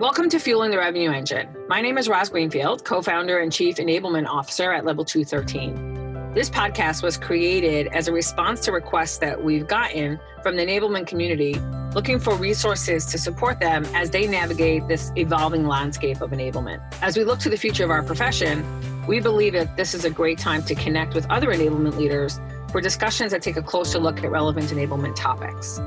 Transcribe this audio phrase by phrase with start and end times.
[0.00, 1.54] Welcome to Fueling the Revenue Engine.
[1.68, 6.32] My name is Roz Greenfield, co founder and chief enablement officer at Level 213.
[6.32, 11.06] This podcast was created as a response to requests that we've gotten from the enablement
[11.06, 11.52] community
[11.94, 16.80] looking for resources to support them as they navigate this evolving landscape of enablement.
[17.02, 18.64] As we look to the future of our profession,
[19.06, 22.40] we believe that this is a great time to connect with other enablement leaders
[22.72, 25.78] for discussions that take a closer look at relevant enablement topics.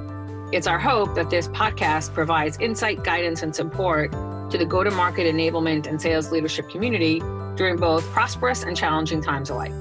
[0.54, 4.92] It's our hope that this podcast provides insight, guidance, and support to the go to
[4.92, 7.18] market enablement and sales leadership community
[7.56, 9.74] during both prosperous and challenging times alike.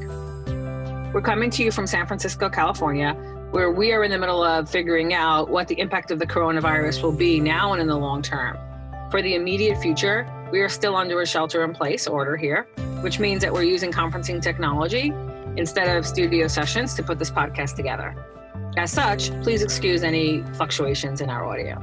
[1.13, 3.13] We're coming to you from San Francisco, California,
[3.51, 7.03] where we are in the middle of figuring out what the impact of the coronavirus
[7.03, 8.57] will be now and in the long term.
[9.11, 12.67] For the immediate future, we are still under a shelter in place order here,
[13.03, 15.13] which means that we're using conferencing technology
[15.59, 18.17] instead of studio sessions to put this podcast together.
[18.77, 21.77] As such, please excuse any fluctuations in our audio.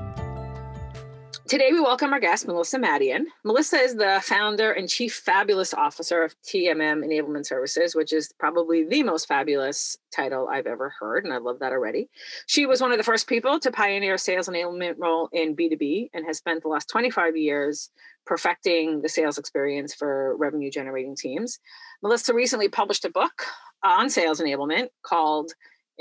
[1.48, 3.26] Today, we welcome our guest, Melissa Madian.
[3.44, 8.86] Melissa is the founder and chief fabulous officer of TMM Enablement Services, which is probably
[8.86, 12.10] the most fabulous title I've ever heard, and I love that already.
[12.48, 16.26] She was one of the first people to pioneer sales enablement role in B2B and
[16.26, 17.92] has spent the last 25 years
[18.26, 21.60] perfecting the sales experience for revenue generating teams.
[22.02, 23.46] Melissa recently published a book
[23.84, 25.54] on sales enablement called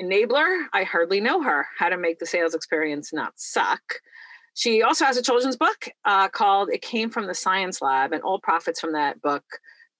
[0.03, 3.83] enabler, I hardly know her, how to make the sales experience not suck.
[4.55, 8.23] She also has a children's book uh, called It Came from the Science Lab, and
[8.23, 9.45] all profits from that book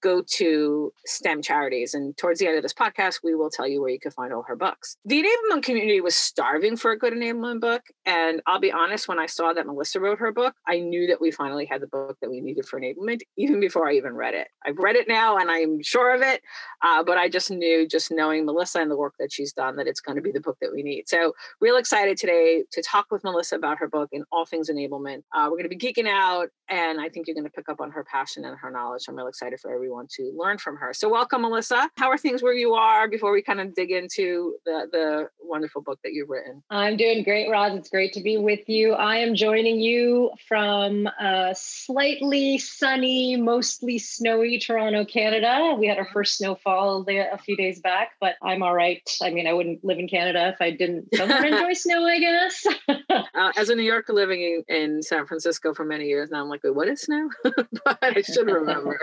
[0.01, 1.93] go to STEM charities.
[1.93, 4.33] And towards the end of this podcast, we will tell you where you can find
[4.33, 4.97] all her books.
[5.05, 7.83] The enablement community was starving for a good enablement book.
[8.05, 11.21] And I'll be honest, when I saw that Melissa wrote her book, I knew that
[11.21, 14.33] we finally had the book that we needed for enablement, even before I even read
[14.33, 14.47] it.
[14.65, 16.41] I've read it now and I'm sure of it.
[16.81, 19.87] Uh, but I just knew, just knowing Melissa and the work that she's done, that
[19.87, 21.09] it's going to be the book that we need.
[21.09, 25.23] So, real excited today to talk with Melissa about her book and all things enablement.
[25.35, 27.81] Uh, we're going to be geeking out, and I think you're going to pick up
[27.81, 29.05] on her passion and her knowledge.
[29.07, 30.93] I'm real excited for everyone everyone to learn from her.
[30.93, 31.89] So, welcome, Melissa.
[31.97, 35.81] How are things where you are before we kind of dig into the, the wonderful
[35.81, 36.61] book that you've written?
[36.69, 37.75] I'm doing great, Roz.
[37.75, 38.93] It's great to be with you.
[38.93, 45.75] I am joining you from a slightly sunny, mostly snowy Toronto, Canada.
[45.79, 49.01] We had our first snowfall a few days back, but I'm all right.
[49.23, 52.67] I mean, I wouldn't live in Canada if I didn't enjoy snow, I guess.
[53.09, 56.49] uh, as a New Yorker living in, in, San Francisco for many years now, I'm
[56.49, 57.29] like, wait, what is snow?
[57.43, 58.99] but I should remember.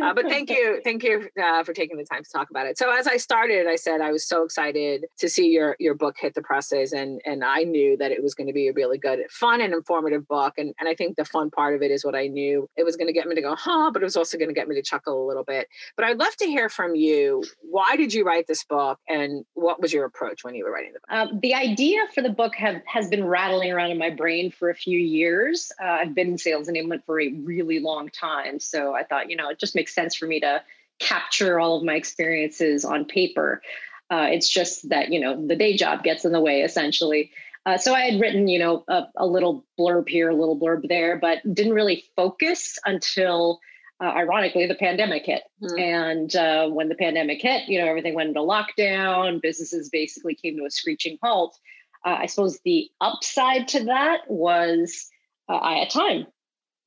[0.00, 2.78] Uh, but thank you, thank you uh, for taking the time to talk about it.
[2.78, 6.16] So as I started, I said I was so excited to see your your book
[6.18, 8.98] hit the presses, and and I knew that it was going to be a really
[8.98, 10.54] good, fun, and informative book.
[10.58, 12.96] And and I think the fun part of it is what I knew it was
[12.96, 14.74] going to get me to go, huh, but it was also going to get me
[14.76, 15.68] to chuckle a little bit.
[15.96, 17.44] But I'd love to hear from you.
[17.62, 20.92] Why did you write this book, and what was your approach when you were writing
[20.92, 21.32] the book?
[21.32, 24.70] Um, the idea for the book have has been rattling around in my brain for
[24.70, 25.72] a few years.
[25.82, 29.36] Uh, I've been in sales enablement for a really long time, so I thought, you
[29.36, 30.62] know, it just makes sense for me to
[30.98, 33.62] capture all of my experiences on paper.
[34.10, 37.30] Uh, it's just that, you know, the day job gets in the way essentially.
[37.66, 40.88] Uh, so I had written, you know, a, a, little blurb here, a little blurb
[40.88, 43.60] there, but didn't really focus until,
[44.00, 45.42] uh, ironically, the pandemic hit.
[45.62, 45.78] Mm-hmm.
[45.78, 49.42] And uh, when the pandemic hit, you know, everything went into lockdown.
[49.42, 51.58] Businesses basically came to a screeching halt.
[52.04, 55.10] Uh, I suppose the upside to that was
[55.48, 56.26] uh, I had time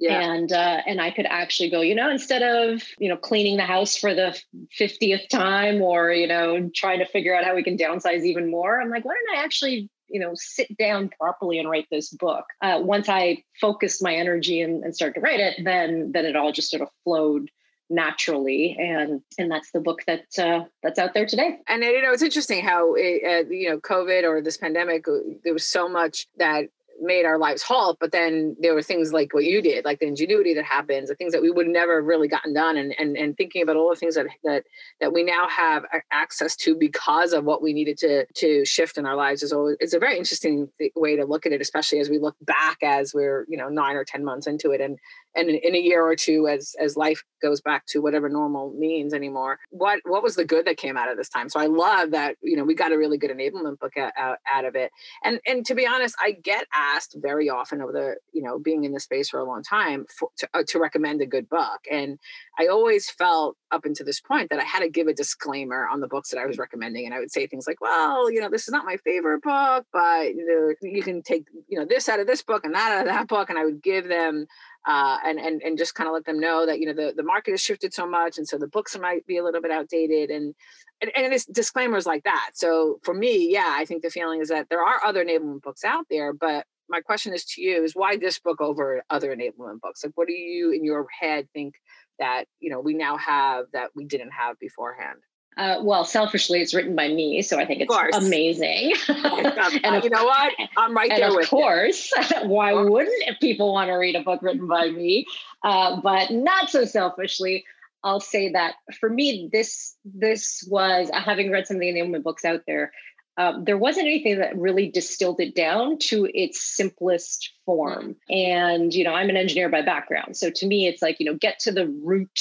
[0.04, 0.34] yeah.
[0.34, 3.64] And uh, and I could actually go, you know, instead of you know cleaning the
[3.64, 4.38] house for the
[4.72, 8.82] fiftieth time, or you know trying to figure out how we can downsize even more,
[8.82, 12.46] I'm like, why don't I actually you know sit down properly and write this book?
[12.62, 16.36] Uh, once I focused my energy and, and started to write it, then then it
[16.36, 17.50] all just sort of flowed
[17.90, 22.12] naturally and and that's the book that uh, that's out there today and you know
[22.12, 25.88] it's interesting how it, uh, you know covid or this pandemic uh, there was so
[25.88, 26.70] much that
[27.02, 30.06] made our lives halt but then there were things like what you did like the
[30.06, 33.18] ingenuity that happens the things that we would never have really gotten done and and,
[33.18, 34.64] and thinking about all the things that that
[35.02, 39.06] that we now have access to because of what we needed to to shift in
[39.06, 42.10] our lives is always it's a very interesting way to look at it especially as
[42.10, 44.98] we look back as we're you know nine or ten months into it and
[45.36, 49.14] and in a year or two as as life goes back to whatever normal means
[49.14, 49.60] anymore.
[49.70, 51.50] What what was the good that came out of this time?
[51.50, 54.66] So i love that you know we got a really good enablement book out, out,
[54.66, 54.92] of it.
[55.24, 58.84] And and to be honest i get asked very often over the you know being
[58.84, 61.80] in the space for a long time for, to, uh, to recommend a good book.
[61.90, 62.20] And
[62.60, 66.02] i always felt up until this point that i had to give a disclaimer on
[66.02, 67.06] the books that i was recommending.
[67.06, 69.86] And i would say things like well you know this is not my favorite book
[69.94, 72.92] but you, know, you can take you know this out of this book and that
[72.92, 73.50] out of that book.
[73.50, 74.46] And i would give them
[74.86, 77.24] uh, and and and just kind of let them know that you know the, the
[77.24, 80.30] market has shifted so much and so the books might be a little bit outdated.
[80.30, 80.54] And
[81.02, 82.52] and, and it's disclaimers like that.
[82.54, 85.84] So for me yeah i think the feeling is that there are other enablement books
[85.84, 89.82] out there but my question is to you is why this book over other enablement
[89.82, 90.04] books?
[90.04, 91.74] Like what do you in your head think
[92.20, 95.18] that, you know, we now have that we didn't have beforehand?
[95.58, 98.94] Uh, well, selfishly, it's written by me, so I think it's amazing.
[99.08, 100.54] and you know what?
[100.78, 102.12] I'm right there with course,
[102.44, 105.26] why wouldn't if people want to read a book written by me?
[105.64, 107.66] Uh, but not so selfishly.
[108.04, 112.46] I'll say that for me, this this was having read some of the enablement books
[112.46, 112.92] out there.
[113.38, 118.16] Um, there wasn't anything that really distilled it down to its simplest form.
[118.30, 121.36] And you know, I'm an engineer by background, so to me, it's like you know,
[121.36, 122.40] get to the root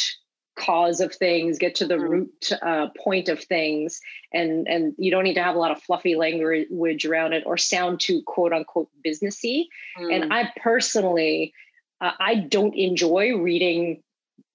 [0.57, 2.09] cause of things get to the mm.
[2.09, 4.01] root uh, point of things
[4.33, 7.57] and and you don't need to have a lot of fluffy language around it or
[7.57, 9.65] sound too quote unquote businessy
[9.99, 10.15] mm.
[10.15, 11.55] and i personally
[12.03, 14.03] uh, i don't enjoy reading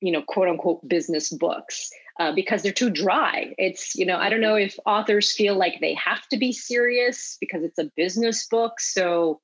[0.01, 1.89] you know quote unquote business books
[2.19, 3.53] uh, because they're too dry.
[3.57, 7.37] It's you know i don't know if authors feel like they have to be serious
[7.39, 9.41] because it's a business book so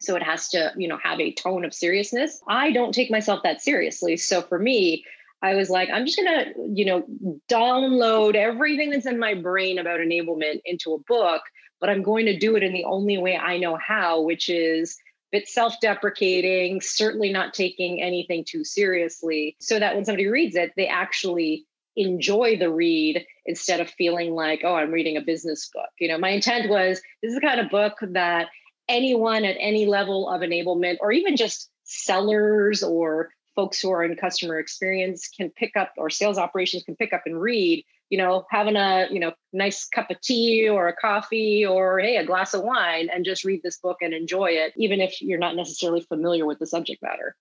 [0.00, 2.40] so it has to you know have a tone of seriousness.
[2.48, 4.16] I don't take myself that seriously.
[4.16, 5.04] So for me
[5.42, 7.04] I was like, I'm just gonna, you know,
[7.50, 11.42] download everything that's in my brain about enablement into a book,
[11.80, 14.96] but I'm going to do it in the only way I know how, which is
[15.32, 20.86] bit self-deprecating, certainly not taking anything too seriously, so that when somebody reads it, they
[20.86, 21.64] actually
[21.96, 25.90] enjoy the read instead of feeling like, oh, I'm reading a business book.
[25.98, 28.48] You know, my intent was this is the kind of book that
[28.88, 34.16] anyone at any level of enablement or even just sellers or folks who are in
[34.16, 38.44] customer experience can pick up or sales operations can pick up and read you know
[38.50, 42.52] having a you know nice cup of tea or a coffee or hey a glass
[42.52, 46.02] of wine and just read this book and enjoy it even if you're not necessarily
[46.02, 47.34] familiar with the subject matter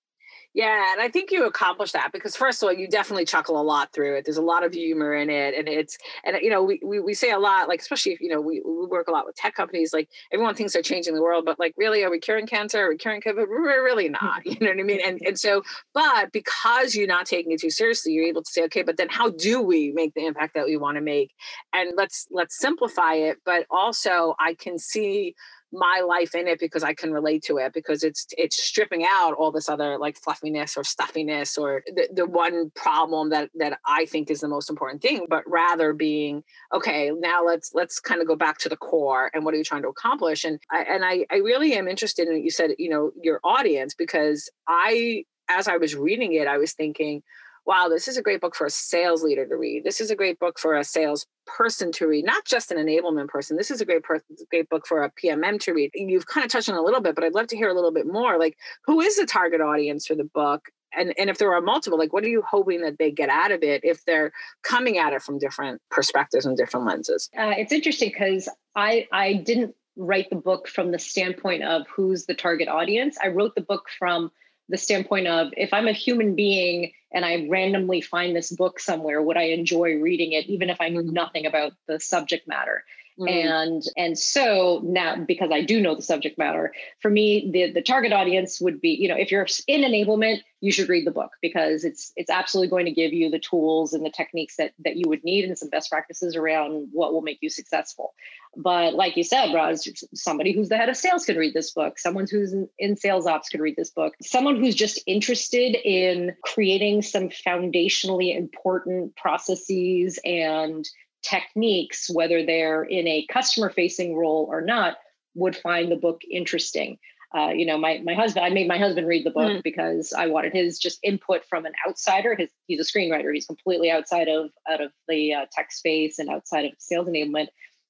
[0.53, 3.63] yeah, and I think you accomplish that because first of all, you definitely chuckle a
[3.63, 4.25] lot through it.
[4.25, 7.13] There's a lot of humor in it, and it's and you know we we, we
[7.13, 9.56] say a lot like especially if you know we, we work a lot with tech
[9.56, 9.94] companies.
[9.94, 12.86] Like everyone thinks they're changing the world, but like really, are we curing cancer?
[12.86, 13.48] Are we curing COVID?
[13.48, 14.42] We're really not.
[14.51, 15.00] You know what I mean?
[15.06, 15.63] And and so,
[15.94, 19.07] but because you're not taking it too seriously, you're able to say, okay, but then
[19.09, 21.33] how do we make the impact that we want to make?
[21.74, 25.36] And let's let's simplify it, but also I can see
[25.71, 29.33] my life in it because I can relate to it because it's it's stripping out
[29.33, 34.06] all this other like fluffiness or stuffiness or the, the one problem that that I
[34.06, 37.12] think is the most important thing, but rather being okay.
[37.12, 39.83] Now let's let's kind of go back to the core and what are you trying
[39.83, 40.44] to accomplish?
[40.44, 43.94] And I, and I I really am interested in you said you know your audience
[43.94, 47.24] because I as I was reading it I was thinking
[47.66, 49.84] wow, this is a great book for a sales leader to read.
[49.84, 53.28] This is a great book for a sales person to read, not just an enablement
[53.28, 53.58] person.
[53.58, 55.92] This is a great per- great book for a PMM to read.
[55.94, 57.92] You've kind of touched on a little bit, but I'd love to hear a little
[57.92, 58.40] bit more.
[58.40, 60.69] Like, who is the target audience for the book?
[60.94, 63.52] And, and if there are multiple, like what are you hoping that they get out
[63.52, 67.30] of it if they're coming at it from different perspectives and different lenses?
[67.38, 72.25] Uh, it's interesting because I I didn't write the book from the standpoint of who's
[72.25, 73.18] the target audience.
[73.24, 74.31] I wrote the book from
[74.68, 79.22] the standpoint of if I'm a human being and I randomly find this book somewhere,
[79.22, 82.84] would I enjoy reading it, even if I knew nothing about the subject matter?
[83.19, 83.30] Mm.
[83.30, 87.81] And and so now because I do know the subject matter, for me, the, the
[87.81, 91.31] target audience would be, you know, if you're in enablement, you should read the book
[91.42, 94.96] because it's it's absolutely going to give you the tools and the techniques that that
[94.96, 98.13] you would need and some best practices around what will make you successful.
[98.56, 101.98] But like you said, Roz, somebody who's the head of sales could read this book.
[101.98, 104.13] Someone who's in, in sales ops could read this book.
[104.22, 110.88] Someone who's just interested in creating some foundationally important processes and
[111.22, 114.98] techniques, whether they're in a customer facing role or not,
[115.36, 116.98] would find the book interesting.
[117.34, 119.63] Uh, you know, my my husband, I made my husband read the book mm.
[119.63, 122.36] because I wanted his just input from an outsider.
[122.36, 123.34] His he's a screenwriter.
[123.34, 127.48] He's completely outside of out of the uh, tech space and outside of sales enablement.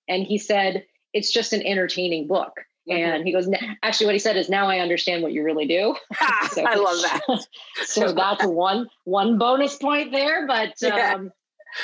[0.08, 2.54] And he said it's just an entertaining book.
[2.90, 3.12] Mm-hmm.
[3.12, 3.48] And he goes,
[3.84, 5.96] actually, what he said is, now I understand what you really do.
[6.52, 7.46] so, I love that.
[7.86, 10.48] so that's one one bonus point there.
[10.48, 11.14] But yeah.
[11.16, 11.32] um,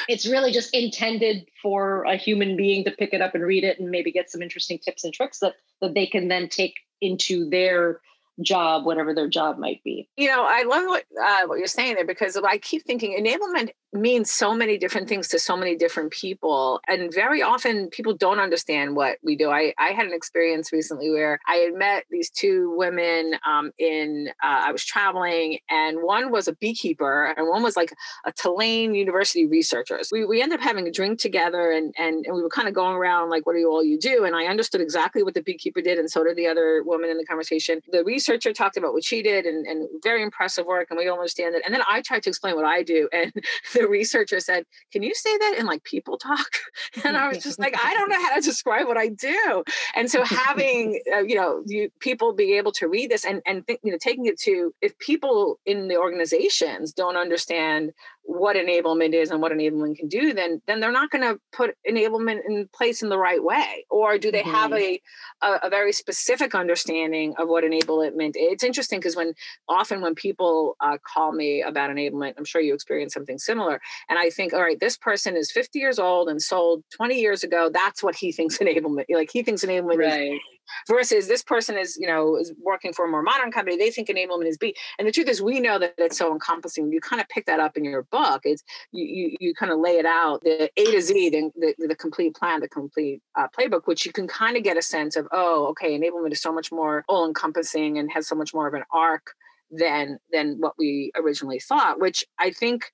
[0.07, 3.79] it's really just intended for a human being to pick it up and read it
[3.79, 7.49] and maybe get some interesting tips and tricks that that they can then take into
[7.49, 8.01] their
[8.41, 10.09] job, whatever their job might be.
[10.17, 13.69] You know, I love what uh, what you're saying there because I keep thinking enablement
[13.93, 16.79] means so many different things to so many different people.
[16.87, 19.49] And very often people don't understand what we do.
[19.49, 24.29] I, I had an experience recently where I had met these two women um, in,
[24.43, 27.93] uh, I was traveling, and one was a beekeeper and one was like
[28.25, 30.09] a Tulane University researchers.
[30.11, 32.73] We, we ended up having a drink together and, and, and we were kind of
[32.73, 34.25] going around like, what do you all you do?
[34.25, 35.97] And I understood exactly what the beekeeper did.
[35.97, 37.81] And so did the other woman in the conversation.
[37.91, 41.07] The research researcher talked about what she did and, and very impressive work and we
[41.07, 43.31] all understand it and then i tried to explain what i do and
[43.73, 46.47] the researcher said can you say that in like people talk?
[47.03, 49.63] And i was just like i don't know how to describe what i do.
[49.95, 53.65] And so having uh, you know you, people be able to read this and and
[53.65, 57.91] think, you know taking it to if people in the organizations don't understand
[58.27, 61.73] what enablement is and what enablement can do then then they're not going to put
[61.89, 64.51] enablement in place in the right way or do they mm-hmm.
[64.51, 65.01] have a,
[65.41, 69.33] a, a very specific understanding of what enablement it's interesting because when
[69.69, 73.79] often when people uh, call me about enablement i'm sure you experience something similar
[74.09, 77.43] and i think all right this person is 50 years old and sold 20 years
[77.43, 80.33] ago that's what he thinks enablement like he thinks enablement right.
[80.33, 80.39] is
[80.87, 84.07] versus this person is you know is working for a more modern company they think
[84.09, 84.75] enablement is b.
[84.99, 86.91] And the truth is we know that it's so encompassing.
[86.91, 88.41] You kind of pick that up in your book.
[88.43, 91.87] It's you you, you kind of lay it out the a to z the, the,
[91.87, 95.15] the complete plan the complete uh, playbook which you can kind of get a sense
[95.15, 98.67] of oh okay enablement is so much more all encompassing and has so much more
[98.67, 99.33] of an arc
[99.71, 102.91] than than what we originally thought which i think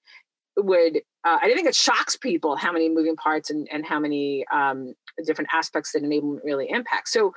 [0.58, 4.46] would uh, I think it shocks people how many moving parts and, and how many
[4.52, 4.94] um,
[5.26, 7.14] different aspects that enablement really impacts.
[7.14, 7.34] So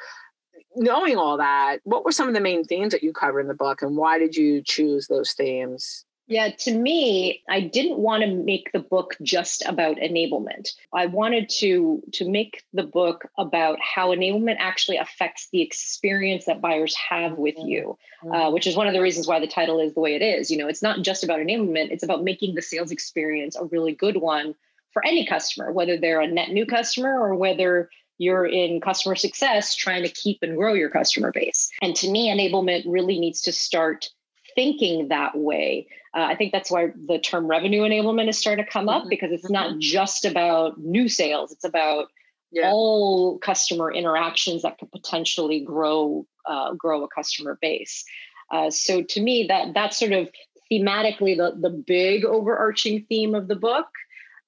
[0.75, 3.55] knowing all that, what were some of the main themes that you cover in the
[3.55, 6.05] book, and why did you choose those themes?
[6.29, 10.71] Yeah, to me, I didn't want to make the book just about enablement.
[10.93, 16.61] I wanted to to make the book about how enablement actually affects the experience that
[16.61, 18.55] buyers have with you, uh, mm-hmm.
[18.55, 20.51] which is one of the reasons why the title is the way it is.
[20.51, 23.93] You know, it's not just about enablement; it's about making the sales experience a really
[23.93, 24.57] good one
[24.93, 29.75] for any customer, whether they're a net new customer or whether you're in customer success
[29.75, 31.71] trying to keep and grow your customer base.
[31.83, 34.09] And to me, enablement really needs to start
[34.55, 35.87] thinking that way.
[36.15, 39.11] Uh, I think that's why the term revenue enablement is starting to come up mm-hmm.
[39.11, 39.81] because it's not mm-hmm.
[39.81, 42.09] just about new sales, it's about
[42.51, 42.71] yeah.
[42.71, 48.05] all customer interactions that could potentially grow uh, grow a customer base.
[48.51, 50.31] Uh, so to me, that that's sort of
[50.73, 53.87] thematically the the big overarching theme of the book.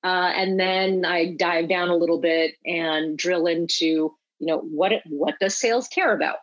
[0.04, 4.92] Uh, and then I dive down a little bit and drill into, you know, what
[5.06, 6.36] what does sales care about?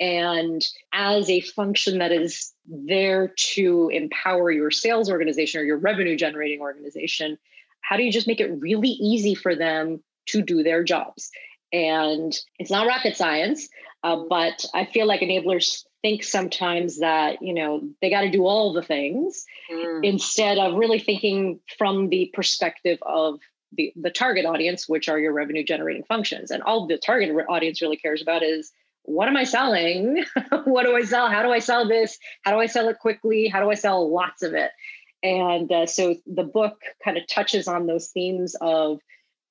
[0.00, 6.16] And as a function that is there to empower your sales organization or your revenue
[6.16, 7.38] generating organization,
[7.80, 11.30] how do you just make it really easy for them to do their jobs?
[11.72, 13.68] And it's not rocket science,
[14.02, 18.46] uh, but I feel like enablers think sometimes that you know they got to do
[18.46, 20.04] all the things mm.
[20.04, 23.40] instead of really thinking from the perspective of
[23.72, 26.50] the, the target audience which are your revenue generating functions.
[26.50, 30.24] And all the target audience really cares about is what am i selling?
[30.64, 31.28] What do i sell?
[31.28, 32.18] How do i sell this?
[32.42, 33.48] How do i sell it quickly?
[33.48, 34.70] How do i sell lots of it?
[35.22, 39.00] And uh, so the book kind of touches on those themes of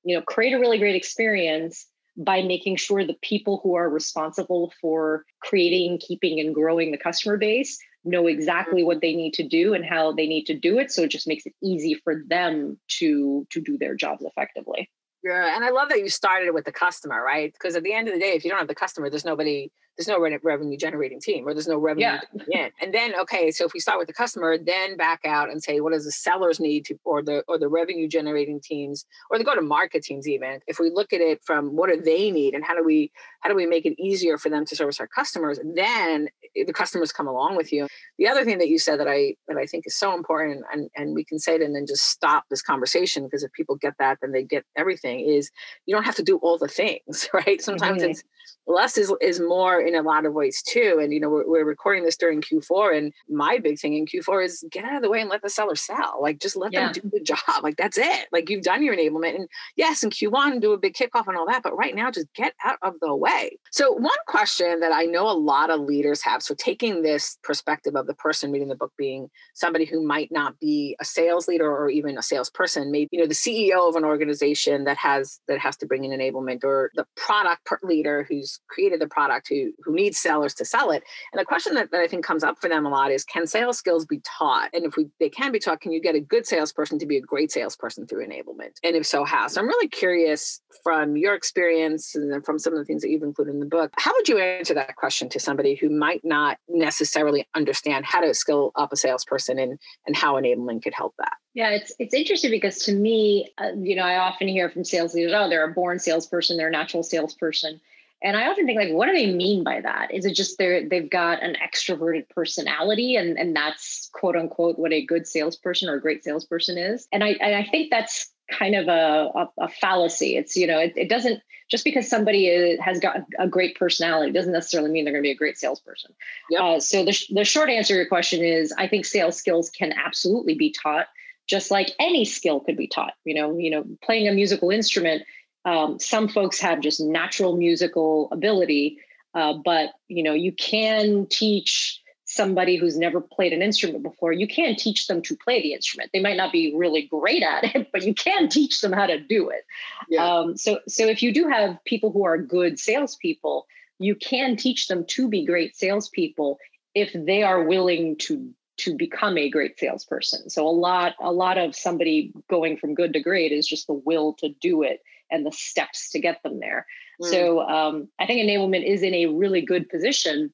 [0.04, 1.88] you know create a really great experience
[2.18, 7.38] by making sure the people who are responsible for creating, keeping, and growing the customer
[7.38, 10.92] base know exactly what they need to do and how they need to do it.
[10.92, 14.90] So it just makes it easy for them to to do their jobs effectively.
[15.24, 17.52] Yeah, and I love that you started with the customer, right?
[17.52, 19.72] Because at the end of the day, if you don't have the customer, there's nobody
[19.98, 22.66] there's no revenue generating team or there's no revenue yeah.
[22.66, 22.72] in.
[22.80, 25.82] And then, okay, so if we start with the customer, then back out and say,
[25.82, 29.44] what does the sellers need to, or the, or the revenue generating teams or the
[29.44, 32.54] go to market teams, even if we look at it from what do they need
[32.54, 33.12] and how do we,
[33.42, 35.60] how do we make it easier for them to service our customers?
[35.64, 37.88] Then the customers come along with you.
[38.20, 40.90] The other thing that you said that I, that I think is so important and,
[40.96, 43.96] and we can say it and then just stop this conversation because if people get
[43.98, 45.50] that, then they get everything is
[45.88, 47.62] you don't have to do all the things, right?
[47.62, 48.12] Sometimes mm-hmm.
[48.12, 48.24] it's
[48.68, 51.00] less is, is more in a lot of ways too.
[51.02, 54.46] And, you know, we're, we're, recording this during Q4 and my big thing in Q4
[54.46, 56.20] is get out of the way and let the seller sell.
[56.22, 56.92] Like just let yeah.
[56.92, 57.38] them do the job.
[57.62, 58.28] Like that's it.
[58.32, 61.46] Like you've done your enablement and yes, in Q1 do a big kickoff and all
[61.48, 63.58] that, but right now just get out of the way.
[63.72, 67.96] So one question that I know a lot of leaders have, so taking this perspective
[67.96, 71.70] of the person reading the book being somebody who might not be a sales leader
[71.70, 75.60] or even a salesperson, maybe, you know, the CEO of an organization that has, that
[75.60, 79.94] has to bring in enablement or the product leader who's created the product who, who
[79.94, 81.04] needs sellers to sell it.
[81.32, 83.48] And the question that, that I think comes up for them a lot is can
[83.48, 84.70] sales skills be taught?
[84.74, 87.18] And if we they can be taught, can you get a good salesperson to be
[87.18, 88.78] a great salesperson through enablement?
[88.84, 89.48] And if so, how?
[89.48, 93.24] So I'm really curious from your experience and from some of the things that you've
[93.24, 96.58] included in the book, how would you answer that question to somebody who might not
[96.68, 101.34] necessarily understand how to skill up a salesperson and, and how enablement could help that?
[101.54, 105.16] Yeah, it's it's interesting because to me, uh, you know, I often hear from sales
[105.16, 107.82] leaders, oh, they're a born salesperson, they're a natural salesperson.
[108.24, 110.14] And I often think like, what do they mean by that?
[110.14, 114.92] Is it just they're they've got an extroverted personality and, and that's quote unquote what
[114.92, 117.08] a good salesperson or a great salesperson is?
[117.12, 120.38] And I and I think that's kind of a, a, a fallacy.
[120.38, 124.32] It's, you know, it, it, doesn't, just because somebody is, has got a great personality
[124.32, 126.14] doesn't necessarily mean they're going to be a great salesperson.
[126.50, 126.62] Yep.
[126.62, 129.94] Uh, so the, the short answer to your question is I think sales skills can
[129.94, 131.08] absolutely be taught
[131.48, 133.14] just like any skill could be taught.
[133.24, 135.24] You know, you know, playing a musical instrument,
[135.68, 139.00] um, some folks have just natural musical ability,
[139.34, 144.48] uh, but you know, you can teach somebody who's never played an instrument before, you
[144.48, 146.10] can teach them to play the instrument.
[146.14, 149.20] They might not be really great at it, but you can teach them how to
[149.20, 149.66] do it.
[150.10, 150.26] Yeah.
[150.26, 153.66] Um, so, so if you do have people who are good salespeople,
[154.00, 156.60] you can teach them to be great salespeople
[156.94, 160.50] if they are willing to to become a great salesperson.
[160.50, 163.94] So a lot a lot of somebody going from good to great is just the
[163.94, 166.86] will to do it and the steps to get them there.
[167.22, 167.30] Mm.
[167.30, 170.54] So um, I think enablement is in a really good position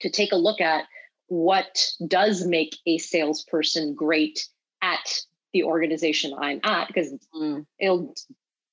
[0.00, 0.84] to take a look at
[1.28, 4.46] what does make a salesperson great
[4.82, 5.20] at
[5.52, 7.64] the organization I'm at because mm.
[7.78, 8.14] it'll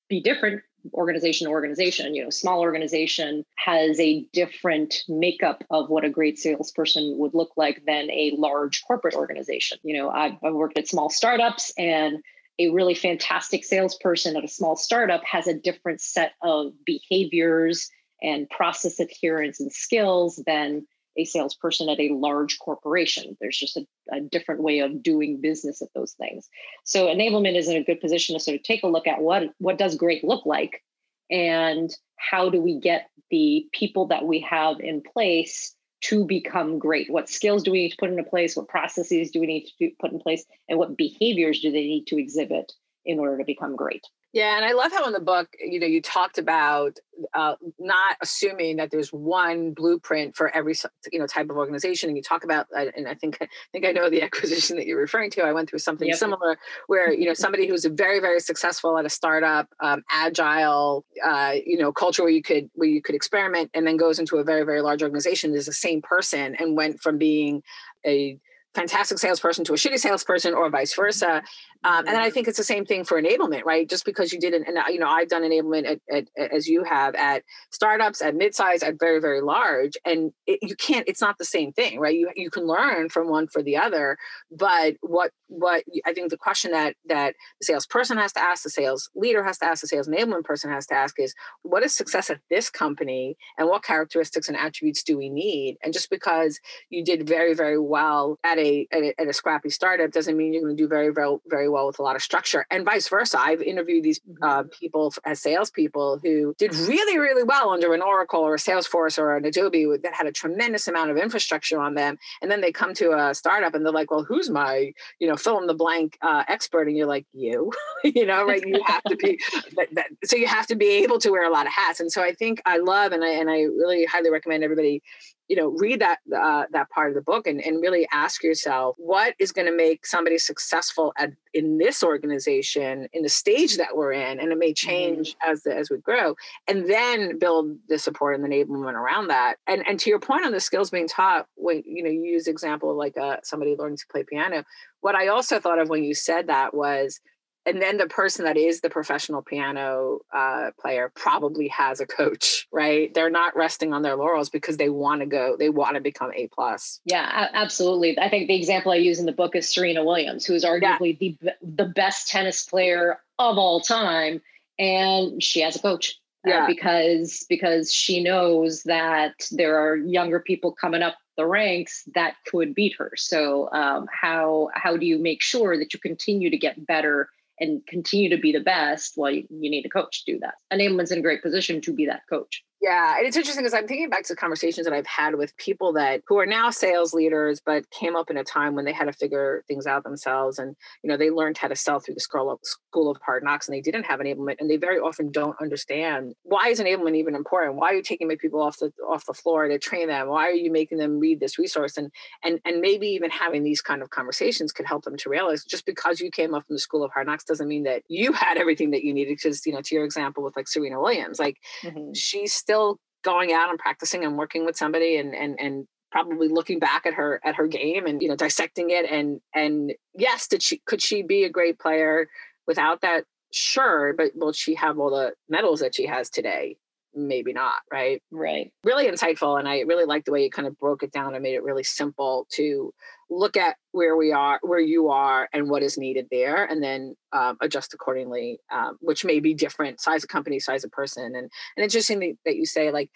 [0.08, 0.62] be different
[0.94, 2.14] organization to organization.
[2.14, 7.52] You know, small organization has a different makeup of what a great salesperson would look
[7.56, 9.78] like than a large corporate organization.
[9.82, 12.18] You know, I've, I've worked at small startups and
[12.58, 17.90] a really fantastic salesperson at a small startup has a different set of behaviors
[18.22, 23.36] and process adherence and skills than a salesperson at a large corporation.
[23.40, 26.48] There's just a, a, different way of doing business at those things.
[26.84, 29.50] So enablement is in a good position to sort of take a look at what
[29.58, 30.82] what does great look like
[31.30, 37.10] and how do we get the people that we have in place to become great?
[37.10, 38.56] What skills do we need to put into place?
[38.56, 40.44] What processes do we need to put in place?
[40.68, 42.72] And what behaviors do they need to exhibit
[43.04, 44.04] in order to become great?
[44.32, 46.98] Yeah, and I love how in the book, you know, you talked about
[47.34, 50.74] uh, not assuming that there's one blueprint for every
[51.10, 53.84] you know type of organization, and you talk about, uh, and I think I think
[53.84, 55.42] I know the acquisition that you're referring to.
[55.42, 56.16] I went through something yep.
[56.16, 61.54] similar where you know somebody who's very very successful at a startup, um, agile, uh,
[61.66, 64.44] you know, culture where you could where you could experiment, and then goes into a
[64.44, 67.64] very very large organization is the same person and went from being
[68.06, 68.38] a
[68.74, 71.42] fantastic salesperson to a shitty salesperson or vice versa
[71.82, 73.88] um, and then I think it's the same thing for enablement, right?
[73.88, 76.66] Just because you did it, and you know, I've done enablement at, at, at, as
[76.66, 81.08] you have at startups, at midsize, at very, very large, and it, you can't.
[81.08, 82.14] It's not the same thing, right?
[82.14, 84.18] You you can learn from one for the other,
[84.50, 88.70] but what what I think the question that that the salesperson has to ask, the
[88.70, 91.94] sales leader has to ask, the sales enablement person has to ask is, what is
[91.94, 95.78] success at this company, and what characteristics and attributes do we need?
[95.82, 99.70] And just because you did very, very well at a at a, at a scrappy
[99.70, 102.22] startup doesn't mean you're going to do very, very, very well with a lot of
[102.22, 103.38] structure and vice versa.
[103.40, 104.68] I've interviewed these uh, mm-hmm.
[104.68, 109.36] people as salespeople who did really, really well under an Oracle or a Salesforce or
[109.36, 112.18] an Adobe that had a tremendous amount of infrastructure on them.
[112.42, 115.36] And then they come to a startup and they're like, well, who's my, you know,
[115.36, 116.88] fill in the blank uh, expert?
[116.88, 117.72] And you're like, you,
[118.04, 118.66] you know, right?
[118.66, 119.40] You have to be,
[119.76, 122.00] that, that, so you have to be able to wear a lot of hats.
[122.00, 125.02] And so I think I love, and I, and I really highly recommend everybody
[125.50, 128.94] you know read that uh, that part of the book and, and really ask yourself
[128.98, 133.96] what is going to make somebody successful at in this organization in the stage that
[133.96, 134.88] we're in and it may mm-hmm.
[134.88, 135.50] change mm-hmm.
[135.50, 136.36] as the, as we grow
[136.68, 140.46] and then build the support and the enablement around that and and to your point
[140.46, 143.74] on the skills being taught when you know you use example of like uh, somebody
[143.76, 144.62] learning to play piano
[145.00, 147.20] what i also thought of when you said that was
[147.66, 152.66] and then the person that is the professional piano uh, player probably has a coach
[152.72, 156.00] right they're not resting on their laurels because they want to go they want to
[156.00, 159.68] become a plus yeah absolutely i think the example i use in the book is
[159.68, 161.52] serena williams who is arguably yeah.
[161.60, 164.40] the the best tennis player of all time
[164.78, 166.64] and she has a coach uh, yeah.
[166.64, 172.34] Uh, because because she knows that there are younger people coming up the ranks that
[172.46, 176.56] could beat her so um, how how do you make sure that you continue to
[176.56, 177.28] get better
[177.60, 180.54] and continue to be the best, well, you, you need a coach to do that.
[180.70, 182.64] Enablement's in a great position to be that coach.
[182.80, 185.92] Yeah, and it's interesting because I'm thinking back to conversations that I've had with people
[185.94, 189.04] that who are now sales leaders, but came up in a time when they had
[189.04, 192.20] to figure things out themselves, and you know they learned how to sell through the
[192.20, 195.30] school of, school of hard knocks, and they didn't have enablement, and they very often
[195.30, 197.76] don't understand why is enablement even important?
[197.76, 200.28] Why are you taking my people off the off the floor to train them?
[200.28, 201.98] Why are you making them read this resource?
[201.98, 202.10] And
[202.42, 205.84] and and maybe even having these kind of conversations could help them to realize just
[205.84, 208.56] because you came up from the school of hard knocks doesn't mean that you had
[208.56, 209.36] everything that you needed.
[209.36, 212.14] Because you know, to your example with like Serena Williams, like mm-hmm.
[212.14, 216.78] she's still going out and practicing and working with somebody and and and probably looking
[216.78, 220.62] back at her at her game and you know dissecting it and and yes did
[220.62, 222.28] she could she be a great player
[222.66, 223.24] without that?
[223.52, 226.76] Sure but will she have all the medals that she has today
[227.14, 228.22] maybe not, right?
[228.30, 228.72] Right.
[228.84, 229.58] Really insightful.
[229.58, 231.62] And I really like the way you kind of broke it down and made it
[231.62, 232.92] really simple to
[233.30, 237.14] look at where we are, where you are, and what is needed there, and then
[237.32, 241.24] um, adjust accordingly, um, which may be different size of company, size of person.
[241.24, 241.36] And,
[241.76, 243.10] and interesting that you say, like,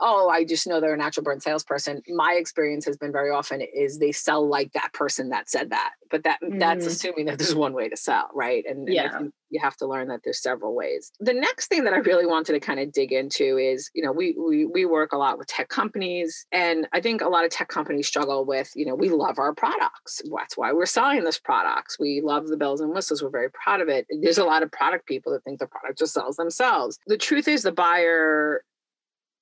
[0.00, 2.02] oh, I just know they're a natural born salesperson.
[2.08, 5.92] My experience has been very often is they sell like that person that said that,
[6.10, 6.58] but that mm.
[6.58, 8.64] that's assuming that there's one way to sell, right?
[8.68, 9.16] And, yeah.
[9.16, 11.12] And you, have to learn that there's several ways.
[11.18, 14.12] The next thing that I really wanted to kind of dig into is, you know,
[14.12, 17.50] we we we work a lot with tech companies, and I think a lot of
[17.50, 20.20] tech companies struggle with, you know, we love our products.
[20.30, 21.98] That's why we're selling this products.
[21.98, 23.22] We love the bells and whistles.
[23.22, 24.06] We're very proud of it.
[24.20, 26.98] There's a lot of product people that think the product just sells themselves.
[27.06, 28.62] The truth is, the buyer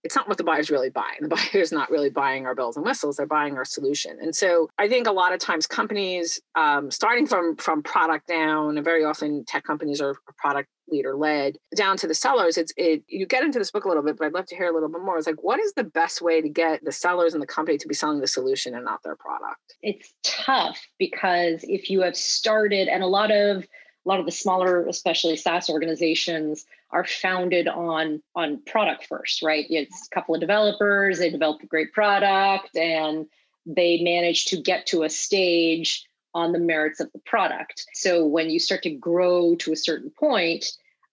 [0.05, 1.19] it's not what the buyer's really buying.
[1.21, 4.19] The buyer's not really buying our bells and whistles; they're buying our solution.
[4.21, 8.77] And so, I think a lot of times companies, um, starting from from product down,
[8.77, 12.59] and very often tech companies are product leader led down to the sellers.
[12.59, 13.03] It's it.
[13.09, 14.91] You get into this book a little bit, but I'd love to hear a little
[14.91, 15.17] bit more.
[15.17, 17.89] It's like, what is the best way to get the sellers and the company to
[17.89, 19.75] be selling the solution and not their product?
[19.83, 23.65] It's tough because if you have started, and a lot of
[24.05, 29.67] a lot of the smaller, especially SaaS organizations, are founded on on product first, right?
[29.69, 33.27] It's a couple of developers, they develop a great product, and
[33.67, 37.87] they manage to get to a stage on the merits of the product.
[37.95, 40.67] So when you start to grow to a certain point,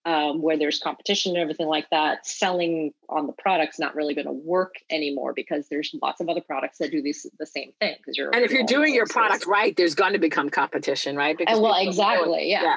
[0.06, 4.28] um, where there's competition and everything like that, selling on the product's not really going
[4.28, 7.96] to work anymore because there's lots of other products that do this the same thing.
[7.98, 11.38] Because you're and if you're doing your product right, there's going to become competition, right?
[11.38, 12.64] Because and well, exactly, yeah.
[12.64, 12.76] yeah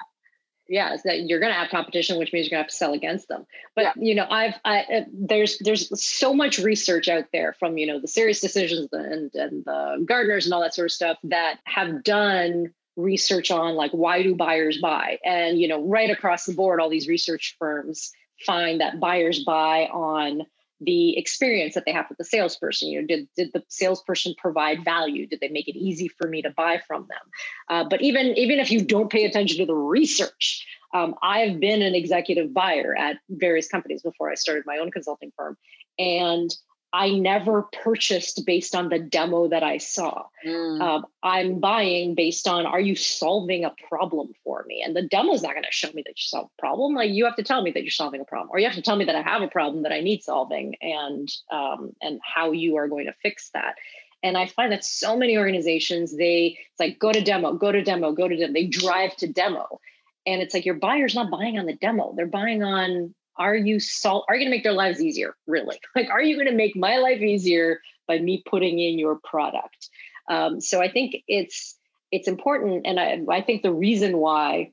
[0.68, 2.94] yeah, that you're going to have competition, which means you're going to have to sell
[2.94, 3.46] against them.
[3.76, 3.92] But yeah.
[3.96, 8.00] you know, I've I, uh, there's there's so much research out there from you know
[8.00, 12.72] the SiriusDecisions and and the Gartners and all that sort of stuff that have done
[12.96, 16.90] research on like why do buyers buy, and you know, right across the board, all
[16.90, 18.12] these research firms
[18.46, 20.42] find that buyers buy on
[20.80, 22.88] the experience that they have with the salesperson.
[22.88, 25.26] You know did, did the salesperson provide value?
[25.26, 27.30] Did they make it easy for me to buy from them?
[27.68, 31.82] Uh, but even even if you don't pay attention to the research um, i've been
[31.82, 35.56] an executive buyer at various companies before i started my own consulting firm.
[35.98, 36.54] And
[36.94, 40.26] I never purchased based on the demo that I saw.
[40.46, 40.80] Mm.
[40.80, 44.80] Um, I'm buying based on are you solving a problem for me?
[44.80, 46.94] And the demo is not going to show me that you solve a problem.
[46.94, 48.82] Like you have to tell me that you're solving a problem, or you have to
[48.82, 52.52] tell me that I have a problem that I need solving, and um, and how
[52.52, 53.74] you are going to fix that.
[54.22, 57.82] And I find that so many organizations they it's like go to demo, go to
[57.82, 58.52] demo, go to demo.
[58.52, 59.80] They drive to demo,
[60.26, 63.80] and it's like your buyer's not buying on the demo; they're buying on are you
[63.80, 65.78] sol- are you going to make their lives easier really?
[65.96, 69.90] Like are you going to make my life easier by me putting in your product?
[70.28, 71.76] Um, so i think it's
[72.10, 74.72] it's important and i, I think the reason why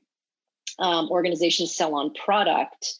[0.78, 2.94] um, organizations sell on product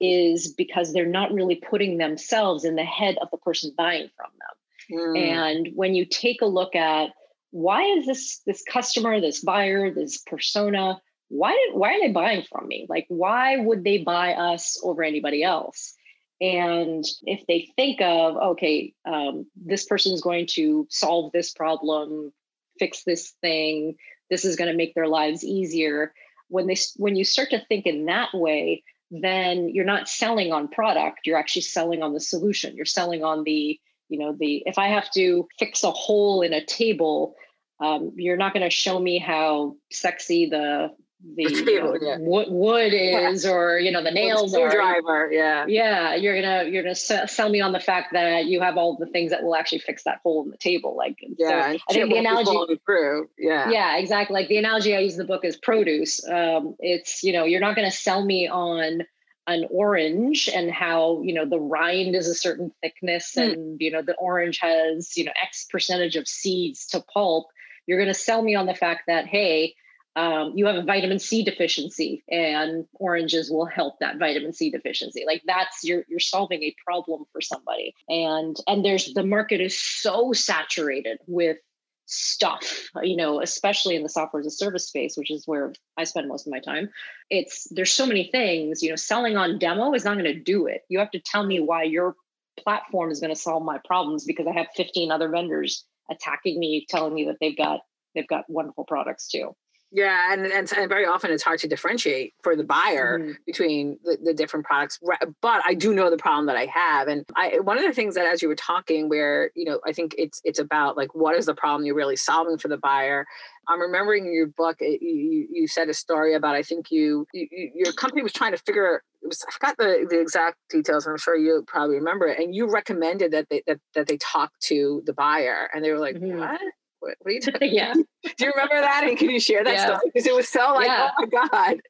[0.00, 4.30] is because they're not really putting themselves in the head of the person buying from
[4.38, 4.98] them.
[4.98, 5.18] Mm.
[5.18, 7.10] and when you take a look at
[7.52, 12.44] why is this this customer this buyer this persona why did why are they buying
[12.50, 12.86] from me?
[12.88, 15.94] Like why would they buy us over anybody else?
[16.40, 22.32] And if they think of, okay, um, this person is going to solve this problem,
[22.78, 23.94] fix this thing,
[24.30, 26.12] this is going to make their lives easier.
[26.48, 30.68] When they when you start to think in that way, then you're not selling on
[30.68, 31.20] product.
[31.24, 32.76] You're actually selling on the solution.
[32.76, 36.52] You're selling on the, you know, the if I have to fix a hole in
[36.52, 37.36] a table,
[37.80, 40.90] um, you're not going to show me how sexy the
[41.36, 42.16] the table, yeah.
[42.20, 43.50] wood, wood is, yeah.
[43.50, 44.70] or you know the nails are.
[44.70, 46.14] Driver, yeah, yeah.
[46.14, 49.30] You're gonna you're gonna sell me on the fact that you have all the things
[49.30, 50.96] that will actually fix that hole in the table.
[50.96, 52.80] Like yeah, so I think the analogy.
[52.84, 53.28] Through.
[53.38, 54.34] Yeah, yeah, exactly.
[54.34, 56.26] Like the analogy I use in the book is produce.
[56.28, 59.02] Um, it's you know you're not gonna sell me on
[59.46, 63.52] an orange and how you know the rind is a certain thickness mm.
[63.52, 67.48] and you know the orange has you know x percentage of seeds to pulp
[67.86, 69.74] you're going to sell me on the fact that hey
[70.16, 75.24] um, you have a vitamin C deficiency, and oranges will help that vitamin C deficiency.
[75.26, 79.80] Like that's you're you're solving a problem for somebody, and and there's the market is
[79.80, 81.58] so saturated with
[82.06, 86.04] stuff you know especially in the software as a service space which is where i
[86.04, 86.90] spend most of my time.
[87.30, 90.66] It's there's so many things you know selling on demo is not going to do
[90.66, 90.82] it.
[90.88, 92.14] You have to tell me why your
[92.58, 96.86] platform is going to solve my problems because i have 15 other vendors attacking me
[96.88, 97.80] telling me that they've got
[98.14, 99.54] they've got wonderful products too
[99.94, 103.32] Yeah, and, and, and very often it's hard to differentiate for the buyer mm-hmm.
[103.46, 104.98] between the, the, different products.
[105.40, 108.16] But I do know the problem that I have, and I one of the things
[108.16, 111.36] that as you were talking, where you know I think it's it's about like what
[111.36, 113.24] is the problem you're really solving for the buyer.
[113.68, 114.78] I'm remembering your book.
[114.80, 118.50] It, you, you said a story about I think you, you your company was trying
[118.50, 119.00] to figure.
[119.22, 121.06] It was I forgot the, the exact details.
[121.06, 122.40] I'm sure you probably remember it.
[122.40, 126.00] And you recommended that they that, that they talk to the buyer, and they were
[126.00, 126.40] like, mm-hmm.
[126.40, 126.60] "What?
[127.04, 127.74] What, what are you talking?
[127.74, 127.92] yeah.
[128.22, 129.04] Do you remember that?
[129.04, 129.86] And can you share that yeah.
[129.86, 130.00] story?
[130.06, 131.10] Because it was so like, yeah.
[131.18, 131.80] oh my God.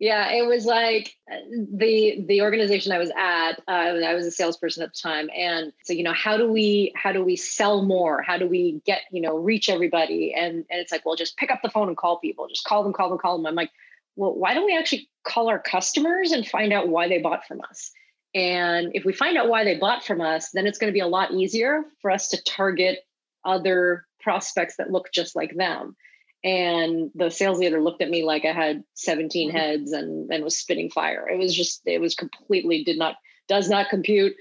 [0.00, 1.36] Yeah, it was like uh,
[1.72, 3.52] the the organization I was at.
[3.68, 6.92] Uh, I was a salesperson at the time, and so you know, how do we
[6.96, 8.20] how do we sell more?
[8.20, 10.34] How do we get you know reach everybody?
[10.34, 12.48] And and it's like, well, just pick up the phone and call people.
[12.48, 13.46] Just call them, call them, call them.
[13.46, 13.70] I'm like,
[14.16, 17.60] well, why don't we actually call our customers and find out why they bought from
[17.60, 17.92] us?
[18.34, 21.00] And if we find out why they bought from us, then it's going to be
[21.00, 22.98] a lot easier for us to target
[23.44, 25.94] other prospects that look just like them.
[26.42, 29.56] And the sales leader looked at me like I had 17 mm-hmm.
[29.56, 31.28] heads and, and was spitting fire.
[31.28, 33.16] It was just, it was completely did not,
[33.48, 34.34] does not compute.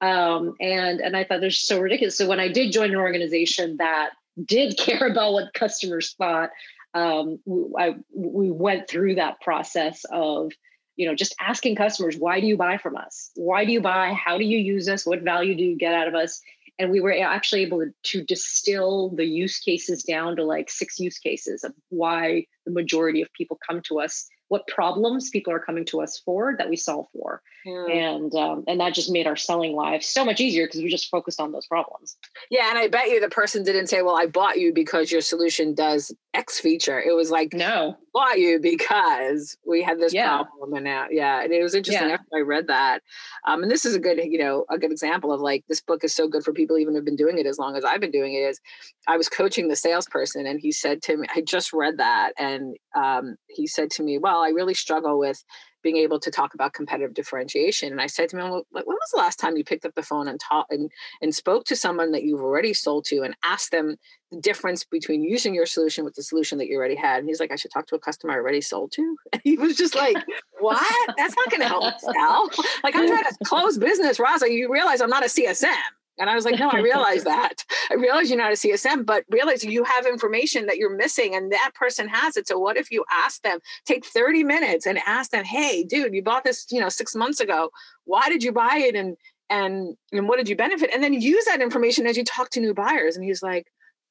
[0.00, 2.16] Um, and, and I thought they're so ridiculous.
[2.16, 4.10] So when I did join an organization that
[4.42, 6.50] did care about what customers thought,
[6.94, 7.38] um,
[7.78, 10.52] I, we went through that process of,
[10.96, 13.30] you know, just asking customers, why do you buy from us?
[13.34, 14.12] Why do you buy?
[14.12, 15.06] How do you use us?
[15.06, 16.40] What value do you get out of us?
[16.80, 21.18] And we were actually able to, distill the use cases down to like six use
[21.18, 25.84] cases of why the majority of people come to us what problems people are coming
[25.84, 27.86] to us for that we solve for yeah.
[27.86, 31.08] and um, and that just made our selling lives so much easier because we just
[31.08, 32.16] focused on those problems
[32.50, 35.20] yeah and i bet you the person didn't say well i bought you because your
[35.20, 40.42] solution does x feature it was like no bought you because we had this yeah.
[40.42, 42.14] problem and now yeah and it was interesting yeah.
[42.14, 43.00] after i read that
[43.46, 46.04] um, and this is a good you know a good example of like this book
[46.04, 48.10] is so good for people even who've been doing it as long as i've been
[48.10, 48.60] doing it is
[49.08, 52.76] i was coaching the salesperson and he said to me i just read that and
[52.94, 55.42] um, he said to me well I really struggle with
[55.82, 57.90] being able to talk about competitive differentiation.
[57.90, 60.02] And I said to him, well, when was the last time you picked up the
[60.02, 60.90] phone and taught and,
[61.22, 63.96] and spoke to someone that you've already sold to and asked them
[64.30, 67.20] the difference between using your solution with the solution that you already had?
[67.20, 69.16] And he's like, I should talk to a customer I already sold to.
[69.32, 70.16] And he was just like,
[70.58, 71.14] what?
[71.16, 72.50] That's not going to help sell.
[72.82, 74.50] Like I'm trying to close business, Rosa.
[74.52, 75.74] You realize I'm not a CSM.
[76.20, 77.64] And I was like, no, I realize that.
[77.90, 81.50] I realize you're not a CSM, but realize you have information that you're missing and
[81.50, 82.46] that person has it.
[82.46, 86.22] So what if you ask them, take 30 minutes and ask them, hey, dude, you
[86.22, 87.70] bought this, you know, six months ago.
[88.04, 88.94] Why did you buy it?
[88.94, 89.16] And
[89.48, 90.90] and and what did you benefit?
[90.94, 93.16] And then use that information as you talk to new buyers.
[93.16, 93.66] And he's like,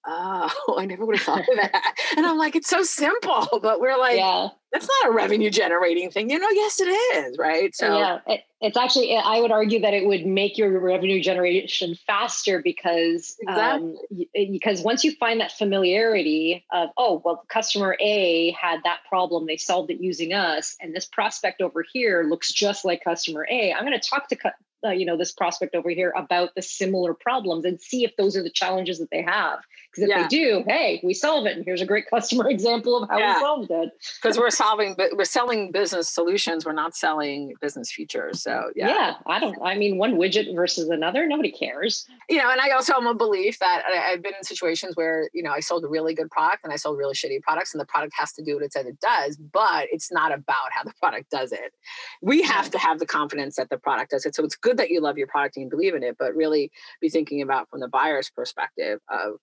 [0.10, 1.96] oh, I never would have thought of that.
[2.18, 4.50] and I'm like, it's so simple, but we're like, yeah.
[4.72, 6.30] that's not a revenue generating thing.
[6.30, 7.76] You know, yes, it is, right?
[7.76, 11.96] So yeah, it, it's actually, I would argue that it would make your revenue generation
[12.08, 14.30] faster because, um, exactly.
[14.38, 19.46] um, because once you find that familiarity of, oh, well, customer A had that problem,
[19.46, 23.74] they solved it using us, and this prospect over here looks just like customer A.
[23.74, 24.36] I'm going to talk to
[24.84, 28.36] uh, you know this prospect over here about the similar problems and see if those
[28.36, 29.60] are the challenges that they have.
[29.92, 30.22] Because if yeah.
[30.24, 31.58] they do hey we solve it.
[31.58, 33.36] And here's a great customer example of how yeah.
[33.36, 33.92] we solved it.
[34.22, 36.66] Because we're solving but we're selling business solutions.
[36.66, 38.42] We're not selling business features.
[38.42, 38.88] So yeah.
[38.88, 42.08] Yeah i don't i mean one widget versus another nobody cares.
[42.30, 45.30] You know and i also am a belief that I, i've been in situations where
[45.34, 47.82] you know i sold a really good product and i sold really shitty products and
[47.82, 50.84] the product has to do what it said it does but it's not about how
[50.84, 51.74] the product does it.
[52.22, 54.36] We have to have the confidence that the product does it.
[54.36, 56.72] So it's good good that you love your product and believe in it, but really
[57.02, 59.36] be thinking about from the buyer's perspective of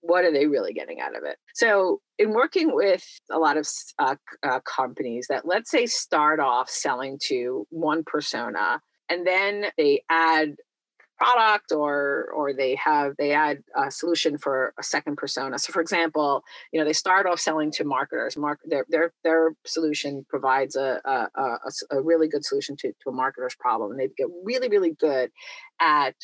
[0.00, 1.36] what are they really getting out of it.
[1.54, 3.68] So, in working with a lot of
[3.98, 10.02] uh, uh, companies that let's say start off selling to one persona and then they
[10.08, 10.56] add
[11.22, 15.58] product or or they have they add a solution for a second persona.
[15.58, 18.36] So for example you know they start off selling to marketers.
[18.36, 23.10] Mark their their their solution provides a a, a, a really good solution to, to
[23.10, 25.30] a marketer's problem and they get really really good
[25.80, 26.16] at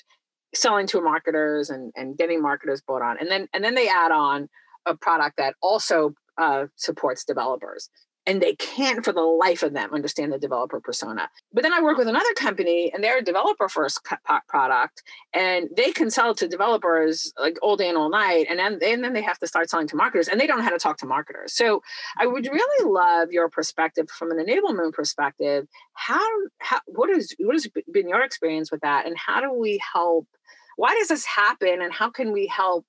[0.54, 3.18] selling to marketers and and getting marketers bought on.
[3.20, 4.48] And then and then they add on
[4.86, 7.90] a product that also uh, supports developers
[8.28, 11.30] and they can't for the life of them understand the developer persona.
[11.54, 14.06] But then I work with another company and they're a developer first
[14.46, 18.46] product and they can sell to developers like all day and all night.
[18.50, 20.64] And then, and then they have to start selling to marketers and they don't know
[20.64, 21.54] how to talk to marketers.
[21.54, 21.82] So
[22.18, 25.66] I would really love your perspective from an enablement perspective.
[25.94, 26.20] How,
[26.58, 29.06] how what, is, what has been your experience with that?
[29.06, 30.28] And how do we help?
[30.76, 31.80] Why does this happen?
[31.80, 32.84] And how can we help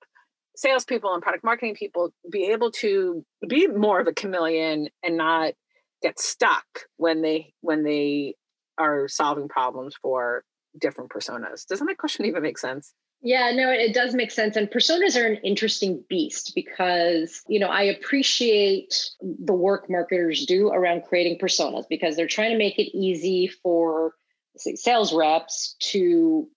[0.59, 5.53] salespeople and product marketing people be able to be more of a chameleon and not
[6.01, 6.65] get stuck
[6.97, 8.35] when they when they
[8.77, 10.43] are solving problems for
[10.79, 11.65] different personas.
[11.65, 12.93] Doesn't that question even make sense?
[13.21, 14.55] Yeah, no, it does make sense.
[14.55, 20.69] And personas are an interesting beast because, you know, I appreciate the work marketers do
[20.69, 24.13] around creating personas because they're trying to make it easy for
[24.55, 26.47] say, sales reps to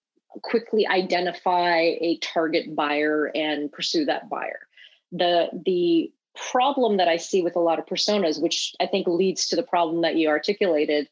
[0.42, 4.60] quickly identify a target buyer and pursue that buyer.
[5.10, 9.48] The the problem that I see with a lot of personas, which I think leads
[9.48, 11.08] to the problem that you articulated,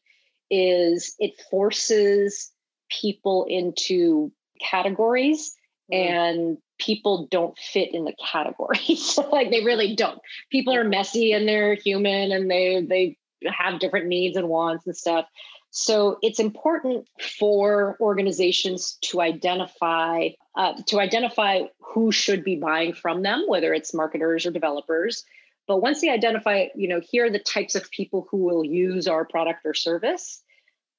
[0.49, 2.51] is it forces
[2.89, 5.55] people into categories
[5.91, 5.97] mm.
[5.97, 10.19] and people don't fit in the categories like they really don't
[10.51, 14.95] people are messy and they're human and they they have different needs and wants and
[14.95, 15.25] stuff
[15.71, 23.21] so it's important for organizations to identify uh, to identify who should be buying from
[23.21, 25.23] them whether it's marketers or developers
[25.67, 29.07] but once they identify you know here are the types of people who will use
[29.07, 30.43] our product or service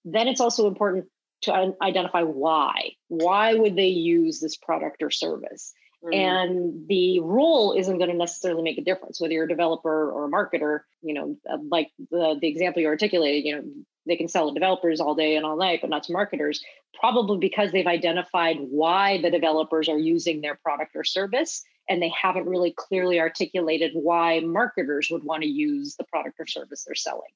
[0.04, 1.06] then it's also important
[1.42, 2.92] to identify why.
[3.08, 5.72] Why would they use this product or service?
[6.04, 6.14] Mm.
[6.14, 10.24] And the role isn't going to necessarily make a difference, whether you're a developer or
[10.24, 10.80] a marketer.
[11.02, 13.64] You know, uh, like the, the example you articulated, you know,
[14.06, 16.62] they can sell to developers all day and all night, but not to marketers,
[16.98, 21.62] probably because they've identified why the developers are using their product or service.
[21.88, 26.46] And they haven't really clearly articulated why marketers would want to use the product or
[26.46, 27.30] service they're selling.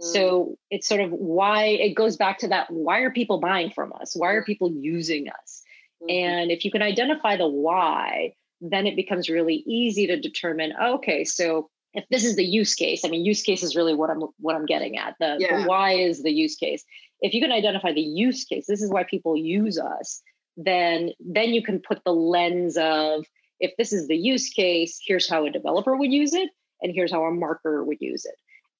[0.00, 0.12] Mm.
[0.12, 3.92] So it's sort of why it goes back to that why are people buying from
[3.92, 4.14] us?
[4.16, 5.62] Why are people using us?
[6.02, 6.10] Mm-hmm.
[6.10, 11.24] And if you can identify the why, then it becomes really easy to determine okay,
[11.24, 14.22] so if this is the use case, I mean use case is really what I'm
[14.38, 15.16] what I'm getting at.
[15.20, 15.62] The, yeah.
[15.62, 16.84] the why is the use case.
[17.20, 20.22] If you can identify the use case, this is why people use us,
[20.56, 23.24] then then you can put the lens of
[23.60, 26.50] if this is the use case, here's how a developer would use it
[26.80, 28.34] and here's how a marketer would use it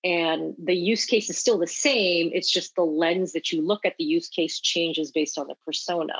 [0.04, 3.84] and the use case is still the same it's just the lens that you look
[3.84, 6.14] at the use case changes based on the persona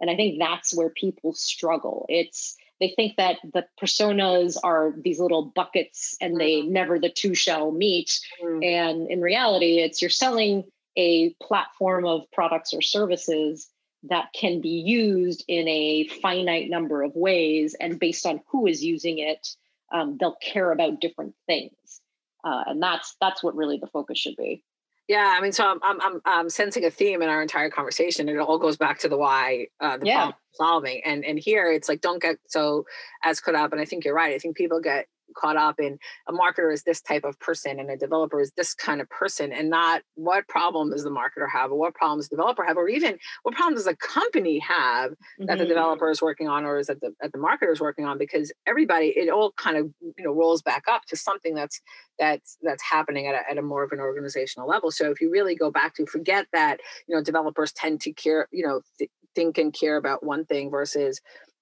[0.00, 5.18] and i think that's where people struggle it's they think that the personas are these
[5.18, 6.72] little buckets and they mm-hmm.
[6.72, 8.62] never the two shall meet mm-hmm.
[8.62, 10.64] and in reality it's you're selling
[10.96, 13.68] a platform of products or services
[14.04, 18.84] that can be used in a finite number of ways and based on who is
[18.84, 19.48] using it
[19.92, 22.00] um, they'll care about different things
[22.44, 24.62] uh, and that's that's what really the focus should be
[25.08, 28.28] yeah i mean so i'm i'm i'm, I'm sensing a theme in our entire conversation
[28.28, 30.16] it all goes back to the why uh, the yeah.
[30.16, 32.84] problem solving and and here it's like don't get so
[33.22, 35.98] as caught up and i think you're right i think people get caught up in
[36.28, 39.52] a marketer is this type of person and a developer is this kind of person
[39.52, 42.88] and not what problem does the marketer have or what problems the developer have or
[42.88, 45.46] even what problem does the company have mm-hmm.
[45.46, 45.70] that the mm-hmm.
[45.70, 48.52] developer is working on or is that the, that the marketer is working on because
[48.66, 51.80] everybody it all kind of you know rolls back up to something that's
[52.18, 55.30] that's that's happening at a, at a more of an organizational level so if you
[55.30, 59.10] really go back to forget that you know developers tend to care you know th-
[59.34, 61.20] think and care about one thing versus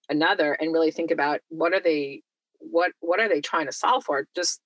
[0.09, 2.23] another and really think about what are they
[2.61, 4.27] what what are they trying to solve for?
[4.35, 4.61] Just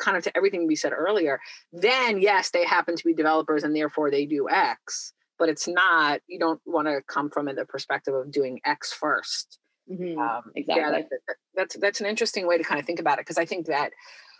[0.00, 1.38] kind of to everything we said earlier
[1.72, 6.20] then yes they happen to be developers and therefore they do x but it's not
[6.26, 9.58] you don't want to come from in the perspective of doing x 1st
[9.92, 10.18] mm-hmm.
[10.18, 10.82] um, exactly.
[10.82, 13.38] yeah, that, that, that's that's an interesting way to kind of think about it because
[13.38, 13.92] i think that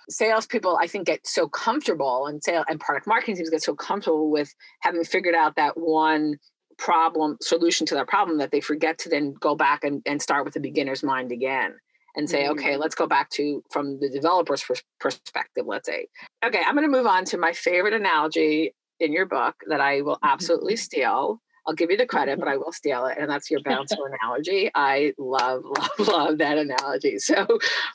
[0.08, 4.30] salespeople i think get so comfortable and sale and product marketing teams get so comfortable
[4.30, 6.36] with having figured out that one
[6.78, 10.46] problem solution to that problem that they forget to then go back and, and start
[10.46, 11.76] with the beginner's mind again
[12.16, 12.52] and say, mm-hmm.
[12.52, 14.64] okay, let's go back to from the developer's
[14.98, 16.06] perspective, let's say.
[16.44, 20.02] Okay, I'm going to move on to my favorite analogy in your book that I
[20.02, 21.40] will absolutely steal.
[21.66, 23.18] I'll give you the credit, but I will steal it.
[23.18, 24.70] And that's your bouncer analogy.
[24.74, 25.62] I love,
[25.98, 27.18] love, love that analogy.
[27.18, 27.46] So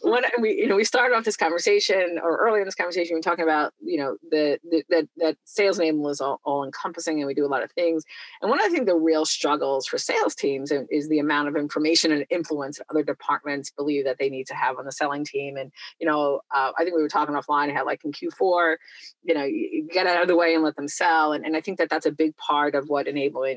[0.01, 3.19] when we, you know, we started off this conversation or early in this conversation, we
[3.19, 7.19] were talking about, you know, the, the that that sales enablement is all, all encompassing
[7.19, 8.03] and we do a lot of things.
[8.41, 11.55] And one of the things the real struggles for sales teams is the amount of
[11.55, 15.57] information and influence other departments believe that they need to have on the selling team.
[15.57, 18.75] And, you know, uh, I think we were talking offline how like in Q4,
[19.23, 21.33] you know, you get out of the way and let them sell.
[21.33, 23.07] And, and I think that that's a big part of what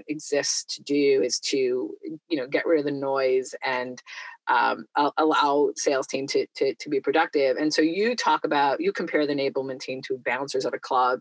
[0.09, 4.03] exists to do is to you know get rid of the noise and
[4.49, 4.87] um,
[5.19, 7.59] allow sales team to, to, to be productive.
[7.59, 11.21] And so you talk about you compare the enablement team to bouncers at a club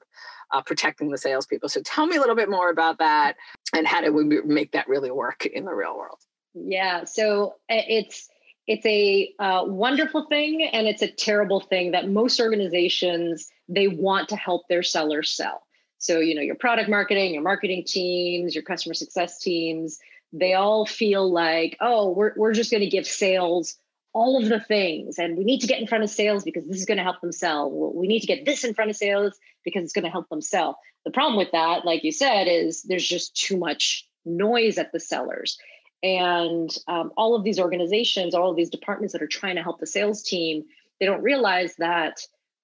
[0.54, 1.68] uh, protecting the salespeople.
[1.68, 3.36] So tell me a little bit more about that
[3.76, 6.20] and how do we make that really work in the real world?
[6.54, 8.30] Yeah so it's
[8.68, 14.30] it's a uh, wonderful thing and it's a terrible thing that most organizations they want
[14.30, 15.67] to help their sellers sell
[15.98, 20.00] so, you know, your product marketing, your marketing teams, your customer success teams,
[20.32, 23.76] they all feel like, oh, we're, we're just going to give sales
[24.14, 25.18] all of the things.
[25.20, 27.22] And we need to get in front of sales because this is going to help
[27.22, 27.70] them sell.
[27.72, 30.42] We need to get this in front of sales because it's going to help them
[30.42, 30.80] sell.
[31.06, 35.00] The problem with that, like you said, is there's just too much noise at the
[35.00, 35.58] sellers.
[36.04, 39.80] And um, all of these organizations, all of these departments that are trying to help
[39.80, 40.64] the sales team,
[41.00, 42.22] they don't realize that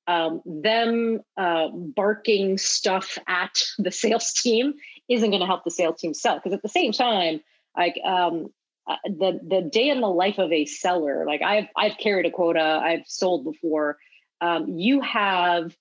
[0.07, 4.73] um, them uh, barking stuff at the sales team
[5.09, 6.35] isn't going to help the sales team sell.
[6.35, 7.41] Because at the same time,
[7.77, 8.47] like um,
[8.87, 12.31] uh, the the day in the life of a seller, like I've I've carried a
[12.31, 13.97] quota, I've sold before.
[14.41, 15.75] Um, you have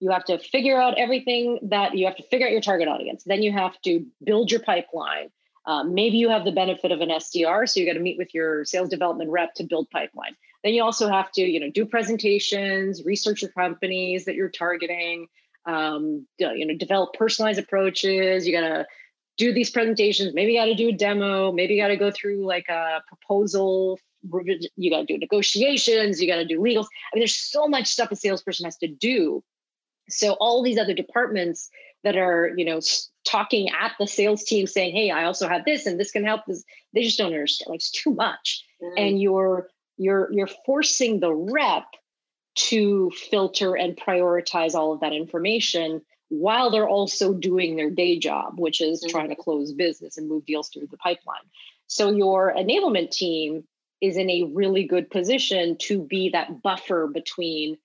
[0.00, 3.24] you have to figure out everything that you have to figure out your target audience.
[3.24, 5.30] Then you have to build your pipeline.
[5.66, 8.32] Um, maybe you have the benefit of an SDR, so you got to meet with
[8.32, 10.34] your sales development rep to build pipeline.
[10.64, 15.28] Then you also have to, you know, do presentations, research your companies that you're targeting,
[15.66, 18.46] um, you know, develop personalized approaches.
[18.46, 18.86] You got to
[19.36, 20.34] do these presentations.
[20.34, 21.52] Maybe you got to do a demo.
[21.52, 24.00] Maybe you got to go through like a proposal.
[24.76, 26.20] You got to do negotiations.
[26.20, 26.86] You got to do legals.
[26.86, 29.44] I mean, there's so much stuff a salesperson has to do.
[30.10, 31.70] So all these other departments
[32.02, 32.80] that are, you know,
[33.24, 36.42] talking at the sales team saying, "Hey, I also have this, and this can help."
[36.46, 37.68] This they just don't understand.
[37.68, 38.92] Like it's too much, mm.
[38.96, 39.68] and you're
[39.98, 41.84] you're you're forcing the rep
[42.54, 48.58] to filter and prioritize all of that information while they're also doing their day job,
[48.58, 49.10] which is mm-hmm.
[49.10, 51.36] trying to close business and move deals through the pipeline.
[51.86, 53.64] So your enablement team
[54.00, 57.78] is in a really good position to be that buffer between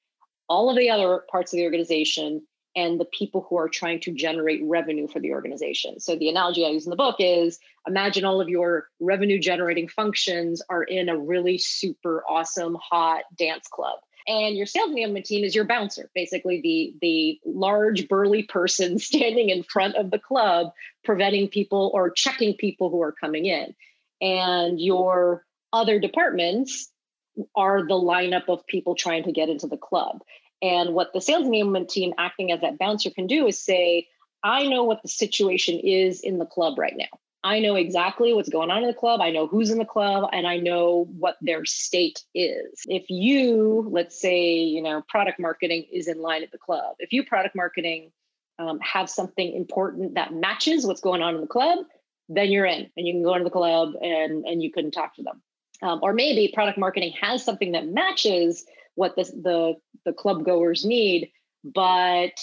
[0.49, 2.45] all of the other parts of the organization
[2.75, 5.99] and the people who are trying to generate revenue for the organization.
[5.99, 9.87] So the analogy I use in the book is imagine all of your revenue generating
[9.87, 13.99] functions are in a really super awesome hot dance club.
[14.25, 19.49] And your sales enablement team is your bouncer, basically the the large burly person standing
[19.49, 20.71] in front of the club,
[21.03, 23.75] preventing people or checking people who are coming in.
[24.21, 26.89] And your other departments
[27.55, 30.21] are the lineup of people trying to get into the club.
[30.63, 34.07] And what the sales enablement team acting as that bouncer can do is say,
[34.43, 37.19] I know what the situation is in the club right now.
[37.43, 39.19] I know exactly what's going on in the club.
[39.19, 42.83] I know who's in the club and I know what their state is.
[42.85, 47.11] If you, let's say, you know, product marketing is in line at the club, if
[47.11, 48.11] you product marketing
[48.59, 51.79] um, have something important that matches what's going on in the club,
[52.29, 55.13] then you're in and you can go into the club and, and you can talk
[55.15, 55.41] to them.
[55.81, 58.65] Um, or maybe product marketing has something that matches
[58.95, 59.73] what the, the,
[60.05, 61.31] the club goers need,
[61.63, 62.39] but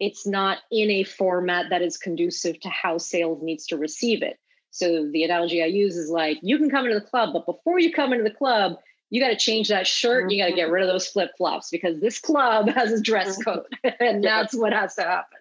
[0.00, 4.38] it's not in a format that is conducive to how sales needs to receive it.
[4.70, 7.78] So the analogy I use is like, you can come into the club, but before
[7.78, 8.76] you come into the club,
[9.10, 10.32] you got to change that shirt.
[10.32, 13.38] You got to get rid of those flip flops because this club has a dress
[13.38, 13.50] mm-hmm.
[13.50, 15.38] code, and that's what has to happen.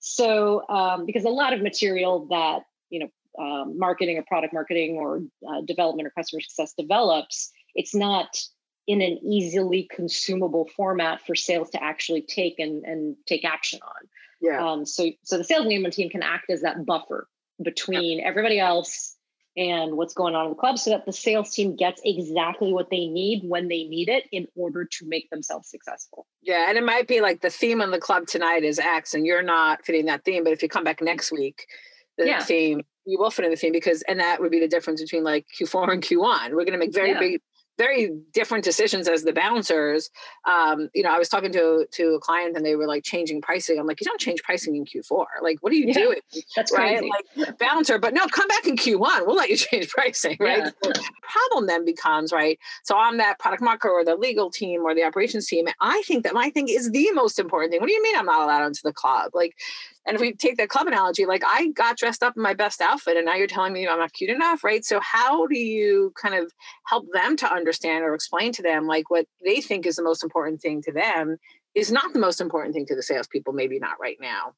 [0.00, 4.96] So, um, because a lot of material that you know, um, marketing or product marketing
[4.96, 8.38] or uh, development or customer success develops, it's not
[8.86, 14.08] in an easily consumable format for sales to actually take and, and take action on.
[14.40, 14.64] Yeah.
[14.64, 17.28] Um, so so the sales enablement team can act as that buffer
[17.62, 18.26] between yeah.
[18.26, 19.16] everybody else
[19.56, 22.88] and what's going on in the club so that the sales team gets exactly what
[22.90, 26.26] they need when they need it in order to make themselves successful.
[26.40, 29.26] Yeah, and it might be like the theme on the club tonight is X and
[29.26, 31.66] you're not fitting that theme, but if you come back next week,
[32.16, 32.42] the yeah.
[32.42, 35.24] theme you will fit in the theme because and that would be the difference between
[35.24, 36.50] like Q4 and Q1.
[36.50, 37.18] We're going to make very yeah.
[37.18, 37.40] big
[37.78, 40.10] very different decisions as the bouncers.
[40.46, 43.40] Um, you know, I was talking to to a client and they were like changing
[43.40, 43.78] pricing.
[43.78, 45.24] I'm like, you don't change pricing in Q4.
[45.42, 46.18] Like, what are you yeah, doing?
[46.54, 46.98] That's right.
[46.98, 47.10] Crazy.
[47.36, 49.26] Like bouncer, but no, come back in Q1.
[49.26, 50.36] We'll let you change pricing.
[50.38, 50.58] Right.
[50.58, 50.70] Yeah.
[50.82, 52.58] The problem then becomes right.
[52.84, 55.66] So I'm that product marketer or the legal team or the operations team.
[55.80, 57.80] I think that my thing is the most important thing.
[57.80, 59.32] What do you mean I'm not allowed into the club?
[59.34, 59.56] Like,
[60.06, 62.80] and if we take the club analogy, like I got dressed up in my best
[62.80, 64.84] outfit and now you're telling me I'm not cute enough, right?
[64.84, 66.50] So how do you kind of
[66.86, 70.24] help them to understand or explain to them like what they think is the most
[70.24, 71.36] important thing to them
[71.74, 74.54] is not the most important thing to the salespeople, maybe not right now.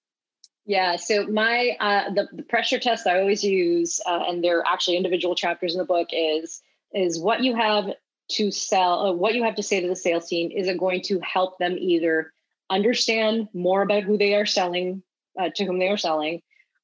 [0.66, 0.96] Yeah.
[0.96, 4.96] So my uh, the the pressure test I always use, uh, and there are actually
[4.96, 6.62] individual chapters in the book, is
[6.94, 7.90] is what you have
[8.30, 10.50] to sell, uh, what you have to say to the sales team.
[10.50, 12.32] Is it going to help them either
[12.70, 15.02] understand more about who they are selling
[15.40, 16.40] uh, to whom they are selling?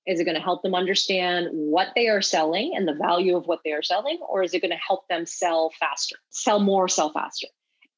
[0.06, 3.46] Is it going to help them understand what they are selling and the value of
[3.46, 4.18] what they are selling?
[4.28, 7.48] Or is it going to help them sell faster, sell more, sell faster?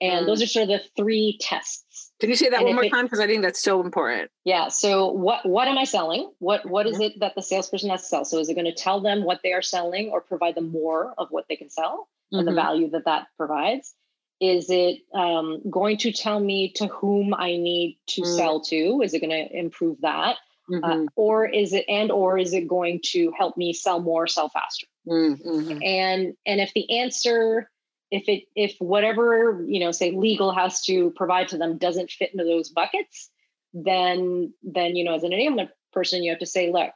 [0.00, 0.26] And mm.
[0.26, 2.10] those are sort of the three tests.
[2.18, 3.04] Can you say that and one more it, time?
[3.04, 4.30] Because I think that's so important.
[4.44, 4.66] Yeah.
[4.68, 6.30] So what what am I selling?
[6.40, 7.02] What what is mm-hmm.
[7.02, 8.24] it that the salesperson has to sell?
[8.24, 11.14] So is it going to tell them what they are selling or provide them more
[11.18, 12.38] of what they can sell mm-hmm.
[12.40, 12.60] and the mm-hmm.
[12.60, 13.94] value that that provides?
[14.42, 18.36] Is it um, going to tell me to whom I need to mm.
[18.36, 19.00] sell to?
[19.00, 20.36] Is it going to improve that?
[20.68, 21.02] Uh, mm-hmm.
[21.04, 24.48] Uh, or is it and or is it going to help me sell more, sell
[24.48, 24.88] faster?
[25.06, 25.78] Mm-hmm.
[25.82, 27.70] And and if the answer,
[28.10, 32.32] if it if whatever you know, say legal has to provide to them doesn't fit
[32.32, 33.30] into those buckets,
[33.72, 36.92] then then you know, as an enablement person, you have to say, look,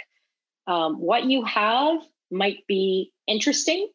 [0.67, 3.89] um, what you have might be interesting,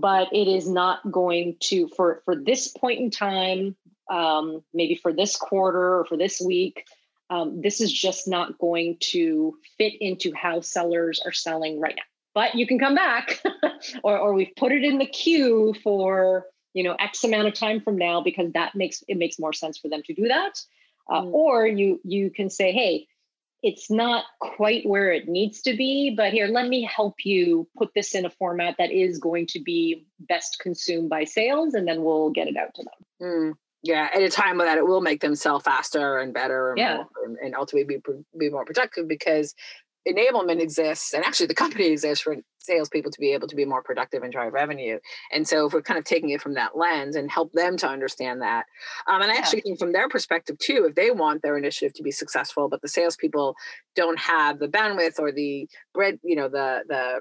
[0.00, 3.76] but it is not going to for for this point in time,
[4.10, 6.84] um, maybe for this quarter or for this week.
[7.30, 12.02] Um, this is just not going to fit into how sellers are selling right now.
[12.34, 13.42] But you can come back,
[14.04, 17.80] or or we've put it in the queue for you know x amount of time
[17.80, 20.52] from now because that makes it makes more sense for them to do that.
[21.10, 21.32] Uh, mm.
[21.32, 23.06] Or you you can say, hey,
[23.62, 27.90] it's not quite where it needs to be, but here, let me help you put
[27.94, 32.02] this in a format that is going to be best consumed by sales, and then
[32.02, 32.92] we'll get it out to them.
[33.20, 36.78] Mm, yeah, at a time that it will make them sell faster and better, and,
[36.78, 36.96] yeah.
[36.96, 39.54] more, and, and ultimately be be more productive because
[40.08, 43.82] enablement exists, and actually the company exists for salespeople to be able to be more
[43.82, 44.98] productive and drive revenue.
[45.32, 47.88] And so, if we're kind of taking it from that lens and help them to
[47.88, 48.66] understand that,
[49.06, 49.40] um, and I yeah.
[49.40, 52.82] actually think from their perspective too, if they want their initiative to be successful, but
[52.82, 53.54] the salespeople
[53.94, 57.20] don't have the bandwidth or the bread, you know, the the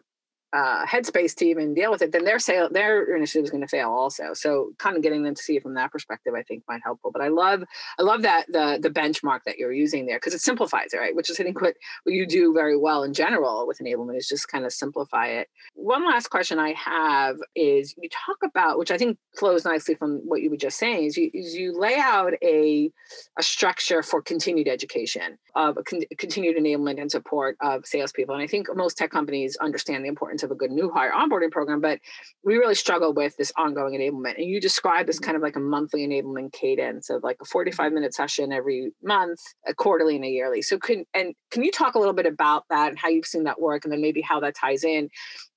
[0.54, 3.68] uh, headspace team and deal with it, then their sale their initiative is going to
[3.68, 4.34] fail also.
[4.34, 7.12] So kind of getting them to see it from that perspective, I think might helpful.
[7.12, 7.64] But I love
[8.00, 11.16] I love that the the benchmark that you're using there because it simplifies it, right?
[11.16, 14.28] Which is I think what, what you do very well in general with enablement is
[14.28, 15.50] just kind of simplify it.
[15.74, 20.22] One last question I have is you talk about, which I think flows nicely from
[20.26, 22.92] what you were just saying, is you, is you lay out a
[23.38, 28.36] a structure for continued education of con- continued enablement and support of salespeople.
[28.36, 31.52] And I think most tech companies understand the importance of a good new hire onboarding
[31.52, 32.00] program, but
[32.44, 34.38] we really struggle with this ongoing enablement.
[34.38, 35.26] And you describe this mm-hmm.
[35.26, 39.40] kind of like a monthly enablement cadence of like a 45 minute session every month,
[39.68, 40.62] a quarterly and a yearly.
[40.62, 43.44] So can and can you talk a little bit about that and how you've seen
[43.46, 45.10] that work and then maybe how that ties in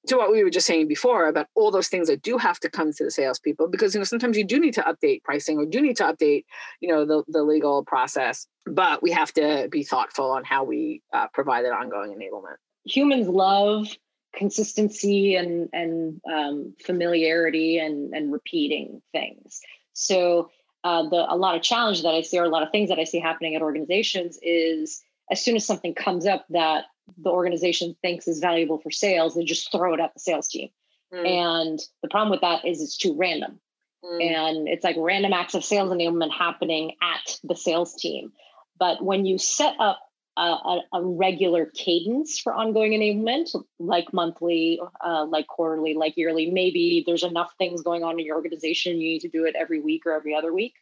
[0.06, 2.70] to what we were just saying before about all those things that do have to
[2.70, 5.66] come to the salespeople because you know sometimes you do need to update pricing or
[5.66, 6.44] do need to update
[6.80, 11.02] you know the, the legal process but we have to be thoughtful on how we
[11.12, 12.56] uh, provide that ongoing enablement.
[12.84, 13.88] Humans love
[14.34, 19.60] consistency and and um, familiarity and and repeating things.
[19.92, 20.50] So
[20.84, 22.98] uh, the a lot of challenge that i see or a lot of things that
[22.98, 26.84] i see happening at organizations is as soon as something comes up that
[27.18, 30.68] the organization thinks is valuable for sales, they just throw it at the sales team.
[31.12, 31.26] Mm.
[31.26, 33.60] And the problem with that is it's too random.
[34.04, 34.22] Mm.
[34.22, 38.32] And it's like random acts of sales enablement happening at the sales team.
[38.78, 40.00] But when you set up
[40.36, 46.50] a, a, a regular cadence for ongoing enablement, like monthly, uh, like quarterly, like yearly,
[46.50, 49.00] maybe there's enough things going on in your organization.
[49.00, 50.74] You need to do it every week or every other week.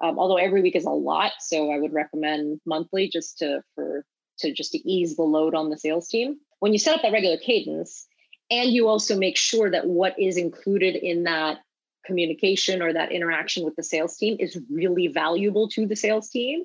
[0.00, 4.04] Um, although every week is a lot, so I would recommend monthly just to for
[4.38, 6.38] to just to ease the load on the sales team.
[6.60, 8.06] When you set up that regular cadence,
[8.52, 11.58] and you also make sure that what is included in that
[12.04, 16.64] communication or that interaction with the sales team is really valuable to the sales team,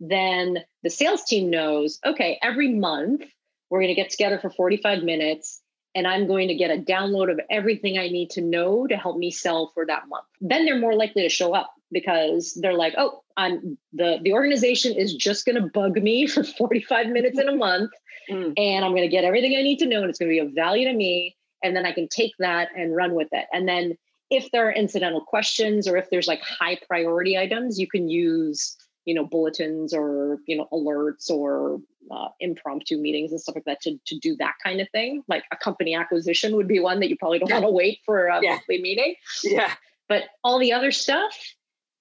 [0.00, 3.22] then the sales team knows okay, every month
[3.68, 5.60] we're going to get together for 45 minutes
[5.94, 9.18] and I'm going to get a download of everything I need to know to help
[9.18, 10.26] me sell for that month.
[10.40, 14.94] Then they're more likely to show up because they're like, oh, I'm the the organization
[14.94, 17.90] is just going to bug me for 45 minutes in a month,
[18.30, 18.52] mm.
[18.56, 20.38] and I'm going to get everything I need to know, and it's going to be
[20.38, 23.46] of value to me, and then I can take that and run with it.
[23.52, 23.96] And then
[24.30, 28.76] if there are incidental questions or if there's like high priority items, you can use
[29.06, 31.80] you know bulletins or you know alerts or
[32.10, 35.44] uh, impromptu meetings and stuff like that to, to do that kind of thing like
[35.52, 37.60] a company acquisition would be one that you probably don't yeah.
[37.60, 38.50] want to wait for a yeah.
[38.50, 39.72] monthly meeting yeah
[40.08, 41.36] but all the other stuff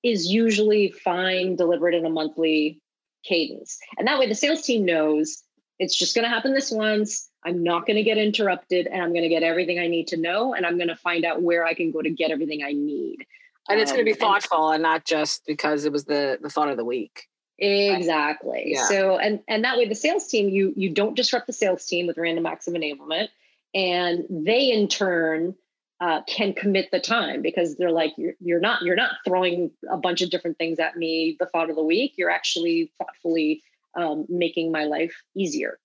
[0.06, 2.80] is usually fine delivered in a monthly
[3.24, 3.80] cadence.
[3.98, 5.42] And that way the sales team knows
[5.80, 7.28] it's just going to happen this once.
[7.44, 10.18] I'm not going to get interrupted and I'm going to get everything I need to
[10.18, 10.54] know.
[10.54, 13.26] And I'm going to find out where I can go to get everything I need.
[13.68, 16.38] And it's um, going to be thoughtful and, and, not just because it was the,
[16.40, 17.28] the thought of the week.
[17.58, 18.64] Exactly.
[18.68, 18.86] Yeah.
[18.86, 22.06] So, and, and that way the sales team, you, you don't disrupt the sales team
[22.06, 23.30] with random acts of enablement.
[23.74, 25.56] And they in turn
[26.02, 29.98] uh, can commit the time because they're like you're, you're not you're not throwing a
[29.98, 32.14] bunch of different things at me the thought of the week.
[32.18, 33.64] You're actually thoughtfully
[33.96, 35.80] um, making my life easier.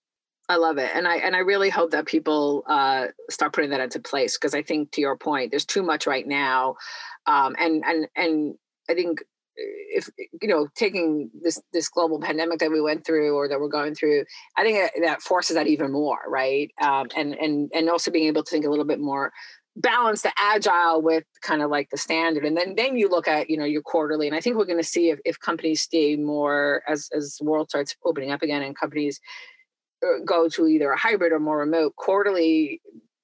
[0.48, 3.80] I love it, and I and I really hope that people uh, start putting that
[3.80, 6.74] into place because I think, to your point, there's too much right now,
[7.26, 8.54] um, and and and
[8.88, 9.20] I think
[9.56, 10.08] if
[10.42, 13.94] you know taking this this global pandemic that we went through or that we're going
[13.94, 14.24] through,
[14.56, 16.72] I think that forces that even more, right?
[16.82, 19.32] Um, and and and also being able to think a little bit more
[19.76, 23.48] balance the agile with kind of like the standard and then then you look at
[23.48, 26.16] you know your quarterly and i think we're going to see if, if companies stay
[26.16, 29.20] more as as the world starts opening up again and companies
[30.04, 32.80] uh, go to either a hybrid or more remote quarterly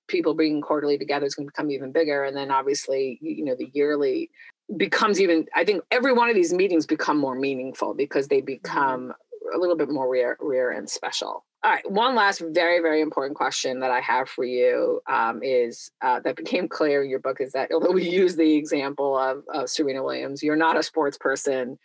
[0.08, 3.56] people bringing quarterly together is going to become even bigger and then obviously you know
[3.56, 4.30] the yearly
[4.76, 8.46] becomes even i think every one of these meetings become more meaningful because they mm-hmm.
[8.46, 9.12] become
[9.54, 11.90] a little bit more rare rare and special All right.
[11.90, 16.36] One last very, very important question that I have for you um, is uh, that
[16.36, 20.04] became clear in your book is that although we use the example of, of Serena
[20.04, 21.76] Williams, you're not a sports person.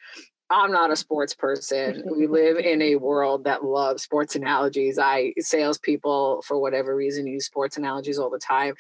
[0.52, 2.04] I'm not a sports person.
[2.16, 5.00] we live in a world that loves sports analogies.
[5.00, 8.76] I salespeople, for whatever reason, use sports analogies all the time.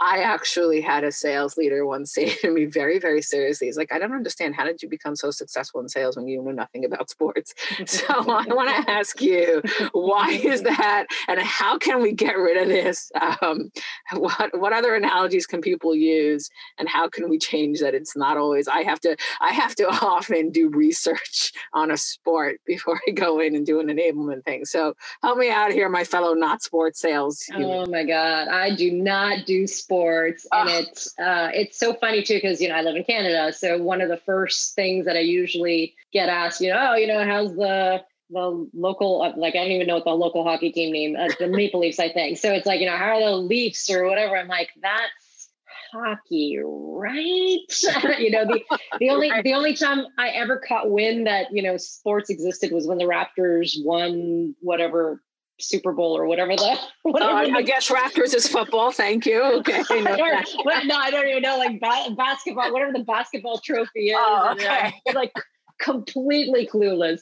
[0.00, 3.92] I actually had a sales leader once say to me very, very seriously, he's like,
[3.92, 4.54] I don't understand.
[4.54, 7.54] How did you become so successful in sales when you know nothing about sports?
[7.86, 11.06] So I want to ask you, why is that?
[11.28, 13.10] And how can we get rid of this?
[13.40, 13.70] Um,
[14.12, 16.50] what, what other analogies can people use?
[16.78, 17.94] And how can we change that?
[17.94, 22.60] It's not always, I have to, I have to often do research on a sport
[22.66, 24.64] before I go in and do an enablement thing.
[24.64, 27.42] So help me out here, my fellow not sports sales.
[27.54, 28.48] Oh my God.
[28.48, 30.78] I do not do sports sports and oh.
[30.78, 34.00] it's uh, it's so funny too because you know I live in Canada so one
[34.00, 37.54] of the first things that I usually get asked you know oh you know how's
[37.54, 41.16] the the local uh, like I don't even know what the local hockey team name
[41.16, 42.38] uh, the Maple Leafs I think.
[42.38, 43.88] So it's like you know how are the Leafs?
[43.88, 44.36] or whatever.
[44.36, 45.48] I'm like that's
[45.92, 47.58] hockey right?
[48.18, 48.60] You know the
[48.98, 52.86] the only the only time I ever caught wind that you know sports existed was
[52.86, 55.22] when the Raptors won whatever
[55.58, 56.78] Super Bowl or whatever the.
[57.02, 58.90] Whatever uh, I guess Raptors is football.
[58.90, 59.42] Thank you.
[59.56, 59.82] Okay.
[59.88, 64.16] I no, I don't even know like ba- basketball, whatever the basketball trophy is.
[64.18, 64.92] Oh, okay.
[65.06, 65.32] And, like
[65.78, 67.20] completely clueless.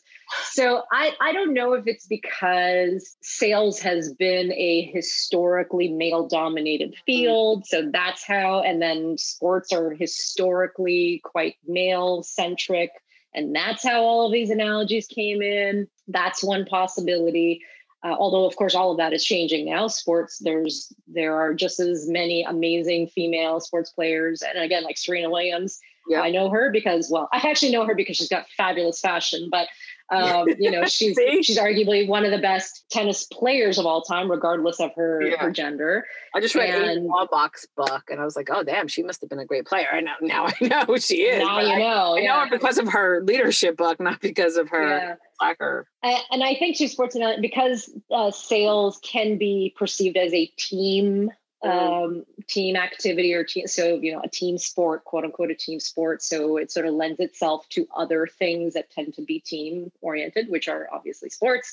[0.50, 6.90] So I I don't know if it's because sales has been a historically male dominated
[6.90, 7.04] mm-hmm.
[7.06, 8.60] field, so that's how.
[8.60, 12.90] And then sports are historically quite male centric.
[13.34, 15.88] And that's how all of these analogies came in.
[16.06, 17.60] That's one possibility.
[18.04, 21.80] Uh, although of course all of that is changing now sports there's there are just
[21.80, 25.80] as many amazing female sports players and again like serena williams
[26.10, 26.20] yeah.
[26.20, 29.68] i know her because well i actually know her because she's got fabulous fashion but
[30.10, 34.30] um, you know, she's she's arguably one of the best tennis players of all time,
[34.30, 35.36] regardless of her yeah.
[35.38, 36.04] her gender.
[36.34, 39.20] I just read and, a box book, and I was like, oh damn, she must
[39.20, 39.88] have been a great player.
[39.92, 41.38] And now, now I know who she is.
[41.38, 42.16] Now you I, know.
[42.16, 42.34] I, yeah.
[42.34, 45.14] know her because of her leadership book, not because of her yeah.
[45.40, 45.86] soccer.
[46.02, 51.30] And I think she's sports because uh, sales can be perceived as a team.
[51.64, 55.80] Um, team activity or team, so you know a team sport quote unquote a team
[55.80, 56.22] sport.
[56.22, 60.48] So it sort of lends itself to other things that tend to be team oriented
[60.48, 61.72] which are obviously sports.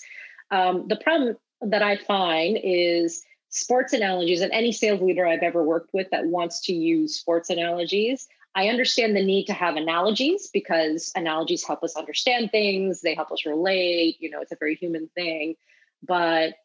[0.50, 5.64] Um, the problem that i find is sports analogies and any sales leader i've ever
[5.64, 10.50] worked with that wants to use sports analogies I understand the need to have analogies
[10.52, 14.76] because analogies help us understand things, they help us relate, you know, it's a very
[14.76, 15.56] human thing.
[16.04, 16.56] But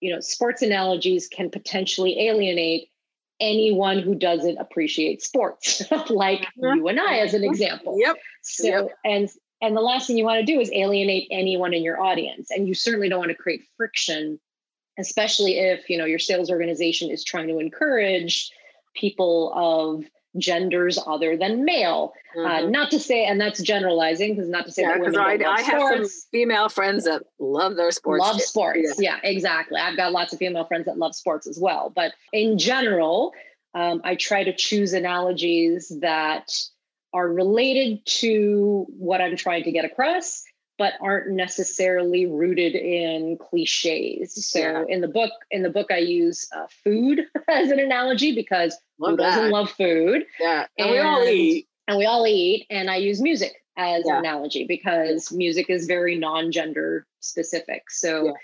[0.00, 2.90] you know, sports analogies can potentially alienate
[3.40, 6.76] anyone who doesn't appreciate sports, like mm-hmm.
[6.76, 7.96] you and I, as an example.
[7.98, 8.16] Yep.
[8.42, 8.98] So, yep.
[9.04, 9.28] and
[9.62, 12.68] and the last thing you want to do is alienate anyone in your audience, and
[12.68, 14.38] you certainly don't want to create friction,
[14.98, 18.50] especially if you know your sales organization is trying to encourage
[18.94, 20.04] people of
[20.38, 22.12] genders other than male.
[22.36, 22.66] Uh, mm-hmm.
[22.66, 25.38] Uh, not to say, and that's generalizing because not to say yeah, that women I,
[25.44, 28.22] I have some female friends that love their sports.
[28.22, 28.94] Love sports.
[28.98, 29.18] Yeah.
[29.22, 29.30] yeah.
[29.30, 29.80] exactly.
[29.80, 31.92] I've got lots of female friends that love sports as well.
[31.94, 33.32] But in general,
[33.74, 36.50] um, I try to choose analogies that
[37.12, 40.44] are related to what I'm trying to get across
[40.78, 44.46] but aren't necessarily rooted in cliches.
[44.46, 44.84] So yeah.
[44.88, 49.12] in the book, in the book, I use uh, food as an analogy because love
[49.12, 50.26] who doesn't love food?
[50.38, 52.66] Yeah, and, and, we all eat, and we all eat.
[52.70, 54.14] And I use music as yeah.
[54.14, 57.90] an analogy because music is very non-gender specific.
[57.90, 58.34] So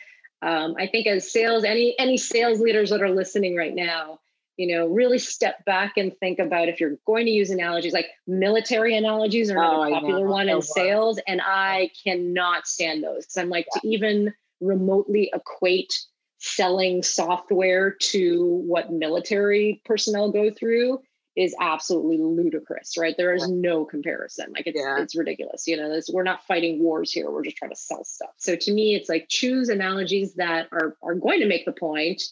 [0.43, 0.65] yeah.
[0.65, 4.21] um, I think as sales, any any sales leaders that are listening right now,
[4.57, 8.07] you know really step back and think about if you're going to use analogies like
[8.27, 13.25] military analogies are another oh, popular one in sales and i cannot stand those.
[13.25, 13.81] Because i'm like yeah.
[13.81, 15.93] to even remotely equate
[16.39, 21.01] selling software to what military personnel go through
[21.35, 23.15] is absolutely ludicrous right?
[23.17, 24.53] There is no comparison.
[24.53, 25.01] Like it's yeah.
[25.01, 28.05] it's ridiculous you know this, we're not fighting wars here we're just trying to sell
[28.05, 28.31] stuff.
[28.37, 32.23] So to me it's like choose analogies that are are going to make the point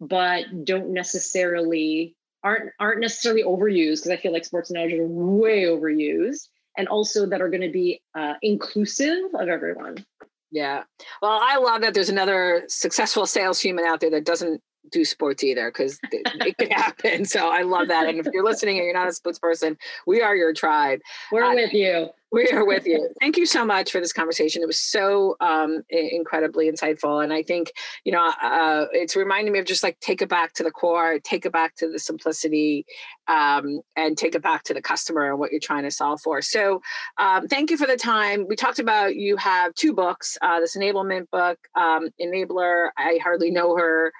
[0.00, 5.64] but don't necessarily aren't aren't necessarily overused because I feel like sports analogies are way
[5.64, 10.04] overused, and also that are going to be uh, inclusive of everyone.
[10.50, 10.84] Yeah.
[11.20, 15.42] Well, I love that there's another successful sales human out there that doesn't do sports
[15.44, 17.24] either because it, could happen.
[17.24, 18.08] So I love that.
[18.08, 19.76] And if you're listening and you're not a sports person,
[20.06, 21.00] we are your tribe.
[21.32, 22.08] We're uh, with you.
[22.32, 23.08] We are with you.
[23.20, 24.60] Thank you so much for this conversation.
[24.60, 27.22] It was so um, incredibly insightful.
[27.22, 27.72] And I think,
[28.04, 31.20] you know, uh, it's reminding me of just like take it back to the core,
[31.20, 32.84] take it back to the simplicity,
[33.28, 36.42] um, and take it back to the customer and what you're trying to solve for.
[36.42, 36.82] So
[37.16, 38.46] um, thank you for the time.
[38.48, 42.90] We talked about you have two books uh, this enablement book, um, Enabler.
[42.98, 44.12] I hardly know her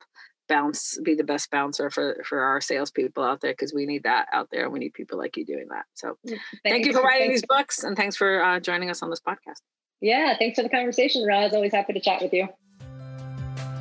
[0.48, 4.28] bounce be the best bouncer for for our salespeople out there because we need that
[4.34, 5.86] out there, and we need people like you doing that.
[5.94, 6.44] So, thanks.
[6.66, 9.62] thank you for writing these books, and thanks for uh, joining us on this podcast.
[10.06, 11.52] Yeah, thanks for the conversation, Roz.
[11.52, 12.48] Always happy to chat with you.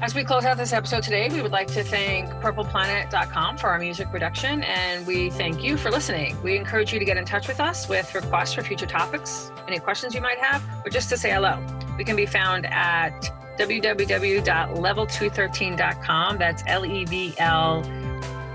[0.01, 3.79] As we close out this episode today, we would like to thank purpleplanet.com for our
[3.79, 6.43] music production, and we thank you for listening.
[6.43, 9.79] We encourage you to get in touch with us with requests for future topics, any
[9.79, 11.63] questions you might have, or just to say hello.
[11.99, 13.21] We can be found at
[13.59, 16.39] www.level213.com.
[16.39, 17.83] That's L E V L,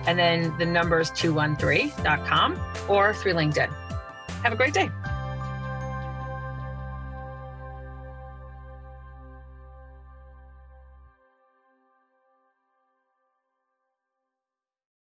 [0.07, 3.71] and then the numbers 213.com, or through LinkedIn.
[4.41, 4.89] Have a great day.